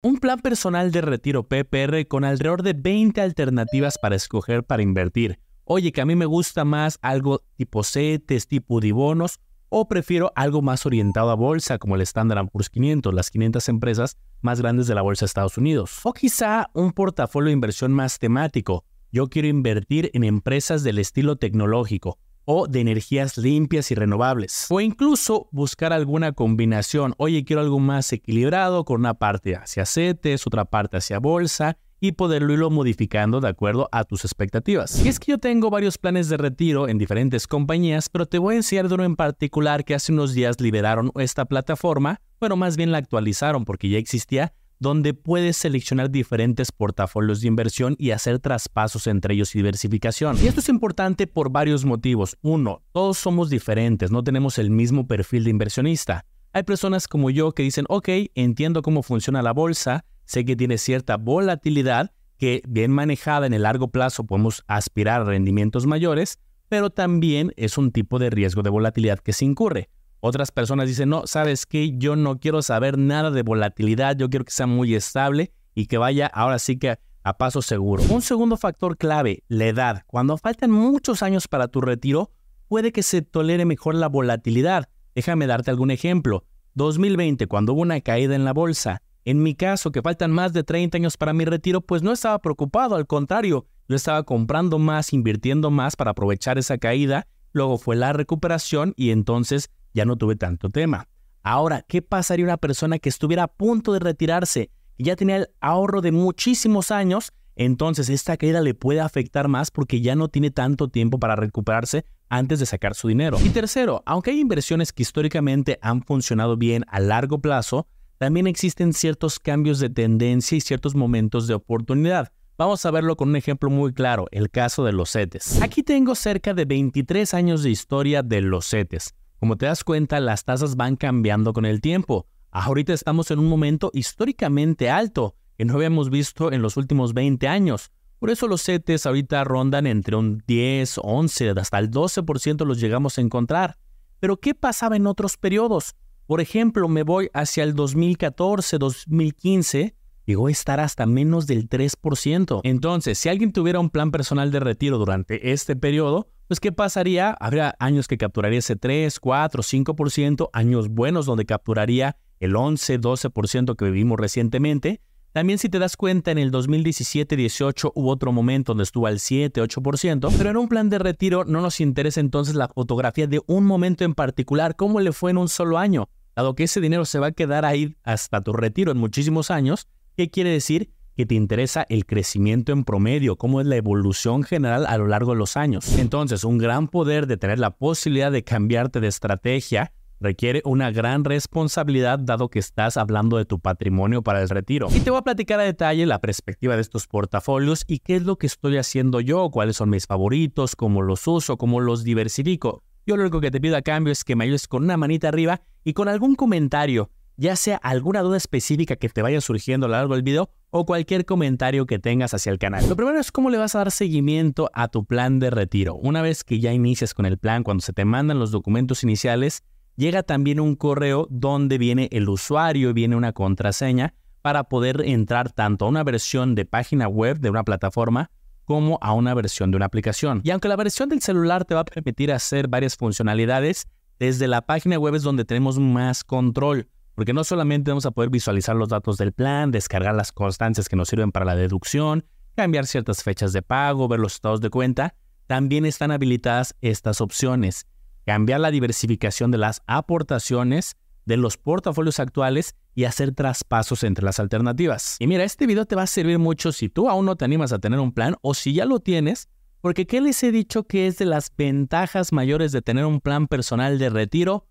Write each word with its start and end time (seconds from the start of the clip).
Un 0.00 0.18
plan 0.18 0.38
personal 0.38 0.92
de 0.92 1.00
retiro 1.00 1.48
PPR 1.48 2.06
con 2.06 2.24
alrededor 2.24 2.62
de 2.62 2.72
20 2.72 3.20
alternativas 3.20 3.98
para 4.00 4.14
escoger 4.14 4.62
para 4.62 4.84
invertir. 4.84 5.40
Oye, 5.64 5.90
que 5.90 6.00
a 6.00 6.06
mí 6.06 6.14
me 6.14 6.24
gusta 6.24 6.64
más 6.64 7.00
algo 7.02 7.42
tipo 7.56 7.82
CETES, 7.82 8.46
tipo 8.46 8.78
dibonos, 8.78 9.40
o 9.70 9.88
prefiero 9.88 10.30
algo 10.36 10.62
más 10.62 10.86
orientado 10.86 11.30
a 11.30 11.34
bolsa 11.34 11.78
como 11.78 11.96
el 11.96 12.02
Standard 12.02 12.46
Poor's 12.48 12.70
500, 12.70 13.12
las 13.12 13.32
500 13.32 13.68
empresas 13.70 14.16
más 14.40 14.60
grandes 14.60 14.86
de 14.86 14.94
la 14.94 15.02
bolsa 15.02 15.24
de 15.24 15.30
Estados 15.30 15.58
Unidos. 15.58 15.98
O 16.04 16.12
quizá 16.12 16.70
un 16.74 16.92
portafolio 16.92 17.48
de 17.48 17.54
inversión 17.54 17.92
más 17.92 18.20
temático. 18.20 18.84
Yo 19.10 19.28
quiero 19.28 19.48
invertir 19.48 20.12
en 20.14 20.22
empresas 20.22 20.84
del 20.84 20.98
estilo 20.98 21.34
tecnológico 21.34 22.18
o 22.50 22.66
de 22.66 22.80
energías 22.80 23.36
limpias 23.36 23.90
y 23.90 23.94
renovables. 23.94 24.64
O 24.70 24.80
incluso 24.80 25.50
buscar 25.52 25.92
alguna 25.92 26.32
combinación. 26.32 27.14
Oye, 27.18 27.44
quiero 27.44 27.60
algo 27.60 27.78
más 27.78 28.10
equilibrado 28.10 28.86
con 28.86 29.00
una 29.00 29.12
parte 29.12 29.54
hacia 29.54 29.84
CETES, 29.84 30.46
otra 30.46 30.64
parte 30.64 30.96
hacia 30.96 31.18
bolsa 31.18 31.76
y 32.00 32.12
poderlo 32.12 32.54
irlo 32.54 32.70
modificando 32.70 33.42
de 33.42 33.48
acuerdo 33.48 33.90
a 33.92 34.04
tus 34.04 34.24
expectativas. 34.24 35.04
Y 35.04 35.08
es 35.08 35.20
que 35.20 35.32
yo 35.32 35.38
tengo 35.38 35.68
varios 35.68 35.98
planes 35.98 36.30
de 36.30 36.38
retiro 36.38 36.88
en 36.88 36.96
diferentes 36.96 37.46
compañías, 37.46 38.08
pero 38.08 38.24
te 38.24 38.38
voy 38.38 38.54
a 38.54 38.58
enseñar 38.58 38.88
de 38.88 38.94
uno 38.94 39.04
en 39.04 39.16
particular 39.16 39.84
que 39.84 39.94
hace 39.94 40.12
unos 40.12 40.32
días 40.32 40.58
liberaron 40.58 41.12
esta 41.16 41.44
plataforma, 41.44 42.22
bueno, 42.40 42.56
más 42.56 42.78
bien 42.78 42.92
la 42.92 42.98
actualizaron 42.98 43.66
porque 43.66 43.90
ya 43.90 43.98
existía, 43.98 44.54
donde 44.78 45.14
puedes 45.14 45.56
seleccionar 45.56 46.10
diferentes 46.10 46.72
portafolios 46.72 47.40
de 47.40 47.48
inversión 47.48 47.96
y 47.98 48.10
hacer 48.10 48.38
traspasos 48.38 49.06
entre 49.06 49.34
ellos 49.34 49.54
y 49.54 49.58
diversificación. 49.58 50.36
Y 50.42 50.46
esto 50.46 50.60
es 50.60 50.68
importante 50.68 51.26
por 51.26 51.50
varios 51.50 51.84
motivos. 51.84 52.36
Uno, 52.42 52.82
todos 52.92 53.18
somos 53.18 53.50
diferentes, 53.50 54.10
no 54.10 54.22
tenemos 54.22 54.58
el 54.58 54.70
mismo 54.70 55.06
perfil 55.06 55.44
de 55.44 55.50
inversionista. 55.50 56.24
Hay 56.52 56.62
personas 56.62 57.08
como 57.08 57.30
yo 57.30 57.52
que 57.52 57.62
dicen, 57.62 57.84
ok, 57.88 58.08
entiendo 58.34 58.82
cómo 58.82 59.02
funciona 59.02 59.42
la 59.42 59.52
bolsa, 59.52 60.04
sé 60.24 60.44
que 60.44 60.56
tiene 60.56 60.78
cierta 60.78 61.16
volatilidad, 61.16 62.12
que 62.38 62.62
bien 62.66 62.92
manejada 62.92 63.46
en 63.46 63.52
el 63.52 63.62
largo 63.62 63.88
plazo 63.88 64.24
podemos 64.24 64.62
aspirar 64.66 65.22
a 65.22 65.24
rendimientos 65.24 65.86
mayores, 65.86 66.38
pero 66.68 66.90
también 66.90 67.52
es 67.56 67.78
un 67.78 67.92
tipo 67.92 68.18
de 68.18 68.30
riesgo 68.30 68.62
de 68.62 68.70
volatilidad 68.70 69.18
que 69.18 69.32
se 69.32 69.44
incurre. 69.44 69.88
Otras 70.20 70.50
personas 70.50 70.88
dicen, 70.88 71.10
no, 71.10 71.26
sabes 71.26 71.64
que 71.66 71.96
yo 71.96 72.16
no 72.16 72.38
quiero 72.38 72.62
saber 72.62 72.98
nada 72.98 73.30
de 73.30 73.42
volatilidad, 73.42 74.16
yo 74.16 74.28
quiero 74.28 74.44
que 74.44 74.50
sea 74.50 74.66
muy 74.66 74.94
estable 74.94 75.52
y 75.74 75.86
que 75.86 75.98
vaya 75.98 76.26
ahora 76.26 76.58
sí 76.58 76.76
que 76.76 76.98
a 77.22 77.36
paso 77.36 77.62
seguro. 77.62 78.02
Un 78.08 78.22
segundo 78.22 78.56
factor 78.56 78.96
clave, 78.96 79.44
la 79.48 79.66
edad. 79.66 80.02
Cuando 80.06 80.36
faltan 80.36 80.70
muchos 80.70 81.22
años 81.22 81.46
para 81.46 81.68
tu 81.68 81.80
retiro, 81.80 82.32
puede 82.68 82.90
que 82.90 83.02
se 83.02 83.22
tolere 83.22 83.64
mejor 83.64 83.94
la 83.94 84.08
volatilidad. 84.08 84.88
Déjame 85.14 85.46
darte 85.46 85.70
algún 85.70 85.90
ejemplo. 85.90 86.44
2020, 86.74 87.46
cuando 87.46 87.72
hubo 87.72 87.82
una 87.82 88.00
caída 88.00 88.34
en 88.34 88.44
la 88.44 88.52
bolsa, 88.52 89.02
en 89.24 89.42
mi 89.42 89.54
caso, 89.54 89.92
que 89.92 90.00
faltan 90.00 90.30
más 90.30 90.52
de 90.52 90.64
30 90.64 90.96
años 90.96 91.16
para 91.16 91.32
mi 91.32 91.44
retiro, 91.44 91.80
pues 91.80 92.02
no 92.02 92.12
estaba 92.12 92.38
preocupado, 92.38 92.96
al 92.96 93.06
contrario, 93.06 93.66
yo 93.88 93.96
estaba 93.96 94.22
comprando 94.22 94.78
más, 94.78 95.12
invirtiendo 95.12 95.70
más 95.70 95.96
para 95.96 96.12
aprovechar 96.12 96.56
esa 96.56 96.78
caída, 96.78 97.26
luego 97.52 97.78
fue 97.78 97.96
la 97.96 98.12
recuperación 98.12 98.94
y 98.96 99.10
entonces 99.10 99.70
ya 99.94 100.04
no 100.04 100.16
tuve 100.16 100.36
tanto 100.36 100.68
tema. 100.68 101.08
Ahora, 101.42 101.84
¿qué 101.88 102.02
pasaría 102.02 102.44
una 102.44 102.56
persona 102.56 102.98
que 102.98 103.08
estuviera 103.08 103.44
a 103.44 103.48
punto 103.48 103.92
de 103.92 104.00
retirarse 104.00 104.70
y 104.96 105.04
ya 105.04 105.16
tenía 105.16 105.36
el 105.36 105.48
ahorro 105.60 106.00
de 106.00 106.12
muchísimos 106.12 106.90
años? 106.90 107.32
Entonces 107.56 108.08
esta 108.08 108.36
caída 108.36 108.60
le 108.60 108.74
puede 108.74 109.00
afectar 109.00 109.48
más 109.48 109.70
porque 109.70 110.00
ya 110.00 110.14
no 110.14 110.28
tiene 110.28 110.50
tanto 110.50 110.88
tiempo 110.88 111.18
para 111.18 111.34
recuperarse 111.34 112.04
antes 112.28 112.60
de 112.60 112.66
sacar 112.66 112.94
su 112.94 113.08
dinero. 113.08 113.38
Y 113.44 113.48
tercero, 113.48 114.02
aunque 114.06 114.30
hay 114.30 114.40
inversiones 114.40 114.92
que 114.92 115.02
históricamente 115.02 115.78
han 115.82 116.02
funcionado 116.02 116.56
bien 116.56 116.84
a 116.88 117.00
largo 117.00 117.40
plazo, 117.40 117.88
también 118.18 118.46
existen 118.46 118.92
ciertos 118.92 119.38
cambios 119.40 119.80
de 119.80 119.90
tendencia 119.90 120.56
y 120.56 120.60
ciertos 120.60 120.94
momentos 120.94 121.46
de 121.46 121.54
oportunidad. 121.54 122.32
Vamos 122.56 122.84
a 122.84 122.90
verlo 122.90 123.16
con 123.16 123.28
un 123.28 123.36
ejemplo 123.36 123.70
muy 123.70 123.92
claro, 123.92 124.26
el 124.32 124.50
caso 124.50 124.84
de 124.84 124.92
los 124.92 125.12
CETES. 125.12 125.62
Aquí 125.62 125.84
tengo 125.84 126.16
cerca 126.16 126.54
de 126.54 126.64
23 126.64 127.32
años 127.34 127.62
de 127.62 127.70
historia 127.70 128.22
de 128.22 128.40
los 128.40 128.68
CETES. 128.68 129.14
Como 129.38 129.56
te 129.56 129.66
das 129.66 129.84
cuenta, 129.84 130.18
las 130.18 130.44
tasas 130.44 130.76
van 130.76 130.96
cambiando 130.96 131.52
con 131.52 131.64
el 131.64 131.80
tiempo. 131.80 132.26
Ahorita 132.50 132.92
estamos 132.92 133.30
en 133.30 133.38
un 133.38 133.48
momento 133.48 133.90
históricamente 133.94 134.90
alto 134.90 135.36
que 135.56 135.64
no 135.64 135.74
habíamos 135.74 136.10
visto 136.10 136.50
en 136.50 136.60
los 136.62 136.76
últimos 136.76 137.14
20 137.14 137.46
años. 137.46 137.92
Por 138.18 138.30
eso 138.30 138.48
los 138.48 138.64
CETES 138.64 139.06
ahorita 139.06 139.44
rondan 139.44 139.86
entre 139.86 140.16
un 140.16 140.42
10, 140.46 141.00
11, 141.02 141.50
hasta 141.50 141.78
el 141.78 141.90
12% 141.90 142.64
los 142.64 142.80
llegamos 142.80 143.16
a 143.16 143.20
encontrar. 143.20 143.78
Pero 144.18 144.38
¿qué 144.38 144.54
pasaba 144.54 144.96
en 144.96 145.06
otros 145.06 145.36
periodos? 145.36 145.94
Por 146.26 146.40
ejemplo, 146.40 146.88
me 146.88 147.04
voy 147.04 147.30
hacia 147.32 147.62
el 147.62 147.74
2014, 147.74 148.78
2015, 148.78 149.94
llegó 150.28 150.48
a 150.48 150.50
estar 150.50 150.78
hasta 150.78 151.06
menos 151.06 151.46
del 151.46 151.68
3%. 151.68 152.60
Entonces, 152.62 153.18
si 153.18 153.30
alguien 153.30 153.50
tuviera 153.50 153.80
un 153.80 153.88
plan 153.88 154.10
personal 154.10 154.50
de 154.50 154.60
retiro 154.60 154.98
durante 154.98 155.52
este 155.52 155.74
periodo, 155.74 156.28
pues 156.46 156.60
¿qué 156.60 156.70
pasaría? 156.70 157.30
Habría 157.30 157.74
años 157.78 158.06
que 158.06 158.18
capturaría 158.18 158.58
ese 158.58 158.76
3, 158.76 159.18
4, 159.20 159.62
5%, 159.62 160.50
años 160.52 160.90
buenos 160.90 161.24
donde 161.24 161.46
capturaría 161.46 162.16
el 162.40 162.56
11, 162.56 163.00
12% 163.00 163.74
que 163.74 163.84
vivimos 163.86 164.20
recientemente. 164.20 165.00
También 165.32 165.58
si 165.58 165.70
te 165.70 165.78
das 165.78 165.96
cuenta, 165.96 166.30
en 166.30 166.38
el 166.38 166.52
2017-18 166.52 167.92
hubo 167.94 168.10
otro 168.10 168.30
momento 168.30 168.72
donde 168.72 168.84
estuvo 168.84 169.06
al 169.06 169.20
7, 169.20 169.62
8%, 169.62 170.30
pero 170.36 170.50
en 170.50 170.56
un 170.58 170.68
plan 170.68 170.90
de 170.90 170.98
retiro 170.98 171.44
no 171.44 171.62
nos 171.62 171.80
interesa 171.80 172.20
entonces 172.20 172.54
la 172.54 172.68
fotografía 172.68 173.26
de 173.26 173.40
un 173.46 173.64
momento 173.64 174.04
en 174.04 174.14
particular, 174.14 174.76
cómo 174.76 175.00
le 175.00 175.12
fue 175.12 175.30
en 175.30 175.38
un 175.38 175.48
solo 175.48 175.78
año, 175.78 176.10
dado 176.36 176.54
que 176.54 176.64
ese 176.64 176.82
dinero 176.82 177.06
se 177.06 177.18
va 177.18 177.28
a 177.28 177.32
quedar 177.32 177.64
ahí 177.64 177.96
hasta 178.02 178.42
tu 178.42 178.52
retiro 178.52 178.92
en 178.92 178.98
muchísimos 178.98 179.50
años. 179.50 179.86
¿Qué 180.18 180.30
quiere 180.30 180.50
decir? 180.50 180.90
que 181.14 181.26
te 181.26 181.36
interesa 181.36 181.86
el 181.88 182.06
crecimiento 182.06 182.72
en 182.72 182.84
promedio, 182.84 183.36
cómo 183.36 183.60
es 183.60 183.66
la 183.68 183.76
evolución 183.76 184.42
general 184.42 184.84
a 184.86 184.96
lo 184.98 185.06
largo 185.06 185.32
de 185.32 185.38
los 185.38 185.56
años. 185.56 185.96
Entonces, 185.98 186.42
un 186.44 186.58
gran 186.58 186.86
poder 186.86 187.26
de 187.26 187.36
tener 187.36 187.58
la 187.60 187.70
posibilidad 187.70 188.30
de 188.30 188.44
cambiarte 188.44 189.00
de 189.00 189.08
estrategia 189.08 189.92
requiere 190.20 190.60
una 190.64 190.90
gran 190.92 191.24
responsabilidad 191.24 192.18
dado 192.20 192.50
que 192.50 192.58
estás 192.58 192.96
hablando 192.96 193.36
de 193.36 193.44
tu 193.44 193.60
patrimonio 193.60 194.22
para 194.22 194.42
el 194.42 194.48
retiro. 194.48 194.88
Y 194.92 195.00
te 195.00 195.10
voy 195.10 195.18
a 195.18 195.22
platicar 195.22 195.60
a 195.60 195.64
detalle 195.64 196.04
la 196.04 196.20
perspectiva 196.20 196.74
de 196.74 196.82
estos 196.82 197.06
portafolios 197.06 197.84
y 197.86 198.00
qué 198.00 198.16
es 198.16 198.22
lo 198.22 198.38
que 198.38 198.46
estoy 198.46 198.76
haciendo 198.76 199.20
yo, 199.20 199.50
cuáles 199.50 199.76
son 199.76 199.90
mis 199.90 200.06
favoritos, 200.06 200.74
cómo 200.74 201.02
los 201.02 201.26
uso, 201.28 201.58
cómo 201.58 201.80
los 201.80 202.02
diversifico. 202.02 202.82
Yo 203.06 203.16
lo 203.16 203.22
único 203.22 203.40
que 203.40 203.50
te 203.50 203.60
pido 203.60 203.76
a 203.76 203.82
cambio 203.82 204.12
es 204.12 204.22
que 204.22 204.36
me 204.36 204.44
ayudes 204.44 204.66
con 204.66 204.84
una 204.84 204.96
manita 204.96 205.28
arriba 205.28 205.62
y 205.84 205.94
con 205.94 206.08
algún 206.08 206.34
comentario 206.34 207.10
ya 207.38 207.54
sea 207.54 207.76
alguna 207.76 208.20
duda 208.20 208.36
específica 208.36 208.96
que 208.96 209.08
te 209.08 209.22
vaya 209.22 209.40
surgiendo 209.40 209.86
a 209.86 209.88
lo 209.88 209.94
largo 209.94 210.14
del 210.14 210.24
video 210.24 210.50
o 210.70 210.84
cualquier 210.84 211.24
comentario 211.24 211.86
que 211.86 212.00
tengas 212.00 212.34
hacia 212.34 212.50
el 212.50 212.58
canal. 212.58 212.86
Lo 212.88 212.96
primero 212.96 213.18
es 213.18 213.30
cómo 213.30 213.48
le 213.48 213.58
vas 213.58 213.76
a 213.76 213.78
dar 213.78 213.92
seguimiento 213.92 214.70
a 214.74 214.88
tu 214.88 215.06
plan 215.06 215.38
de 215.38 215.50
retiro. 215.50 215.94
Una 215.94 216.20
vez 216.20 216.42
que 216.42 216.58
ya 216.58 216.72
inicias 216.72 217.14
con 217.14 217.26
el 217.26 217.38
plan, 217.38 217.62
cuando 217.62 217.80
se 217.80 217.92
te 217.92 218.04
mandan 218.04 218.40
los 218.40 218.50
documentos 218.50 219.04
iniciales, 219.04 219.62
llega 219.96 220.24
también 220.24 220.58
un 220.58 220.74
correo 220.74 221.28
donde 221.30 221.78
viene 221.78 222.08
el 222.10 222.28
usuario 222.28 222.90
y 222.90 222.92
viene 222.92 223.14
una 223.14 223.32
contraseña 223.32 224.14
para 224.42 224.64
poder 224.64 225.02
entrar 225.04 225.52
tanto 225.52 225.84
a 225.84 225.88
una 225.88 226.02
versión 226.02 226.56
de 226.56 226.64
página 226.64 227.06
web 227.06 227.38
de 227.38 227.50
una 227.50 227.62
plataforma 227.62 228.30
como 228.64 228.98
a 229.00 229.12
una 229.14 229.32
versión 229.32 229.70
de 229.70 229.76
una 229.76 229.86
aplicación. 229.86 230.40
Y 230.42 230.50
aunque 230.50 230.68
la 230.68 230.76
versión 230.76 231.08
del 231.08 231.22
celular 231.22 231.64
te 231.64 231.74
va 231.74 231.80
a 231.82 231.84
permitir 231.84 232.32
hacer 232.32 232.66
varias 232.66 232.96
funcionalidades, 232.96 233.86
desde 234.18 234.48
la 234.48 234.62
página 234.62 234.98
web 234.98 235.14
es 235.14 235.22
donde 235.22 235.44
tenemos 235.44 235.78
más 235.78 236.24
control 236.24 236.88
porque 237.18 237.32
no 237.32 237.42
solamente 237.42 237.90
vamos 237.90 238.06
a 238.06 238.12
poder 238.12 238.30
visualizar 238.30 238.76
los 238.76 238.90
datos 238.90 239.16
del 239.16 239.32
plan, 239.32 239.72
descargar 239.72 240.14
las 240.14 240.30
constancias 240.30 240.88
que 240.88 240.94
nos 240.94 241.08
sirven 241.08 241.32
para 241.32 241.44
la 241.44 241.56
deducción, 241.56 242.24
cambiar 242.54 242.86
ciertas 242.86 243.24
fechas 243.24 243.52
de 243.52 243.60
pago, 243.60 244.06
ver 244.06 244.20
los 244.20 244.34
estados 244.34 244.60
de 244.60 244.70
cuenta, 244.70 245.16
también 245.48 245.84
están 245.84 246.12
habilitadas 246.12 246.76
estas 246.80 247.20
opciones. 247.20 247.88
Cambiar 248.24 248.60
la 248.60 248.70
diversificación 248.70 249.50
de 249.50 249.58
las 249.58 249.82
aportaciones 249.88 250.94
de 251.24 251.36
los 251.36 251.56
portafolios 251.56 252.20
actuales 252.20 252.76
y 252.94 253.02
hacer 253.02 253.34
traspasos 253.34 254.04
entre 254.04 254.24
las 254.24 254.38
alternativas. 254.38 255.16
Y 255.18 255.26
mira, 255.26 255.42
este 255.42 255.66
video 255.66 255.86
te 255.86 255.96
va 255.96 256.02
a 256.02 256.06
servir 256.06 256.38
mucho 256.38 256.70
si 256.70 256.88
tú 256.88 257.08
aún 257.08 257.26
no 257.26 257.34
te 257.34 257.44
animas 257.44 257.72
a 257.72 257.80
tener 257.80 257.98
un 257.98 258.12
plan 258.12 258.36
o 258.42 258.54
si 258.54 258.74
ya 258.74 258.84
lo 258.84 259.00
tienes, 259.00 259.48
porque 259.80 260.06
¿qué 260.06 260.20
les 260.20 260.40
he 260.44 260.52
dicho 260.52 260.84
que 260.84 261.08
es 261.08 261.18
de 261.18 261.24
las 261.24 261.50
ventajas 261.56 262.32
mayores 262.32 262.70
de 262.70 262.80
tener 262.80 263.06
un 263.06 263.20
plan 263.20 263.48
personal 263.48 263.98
de 263.98 264.08
retiro? 264.08 264.68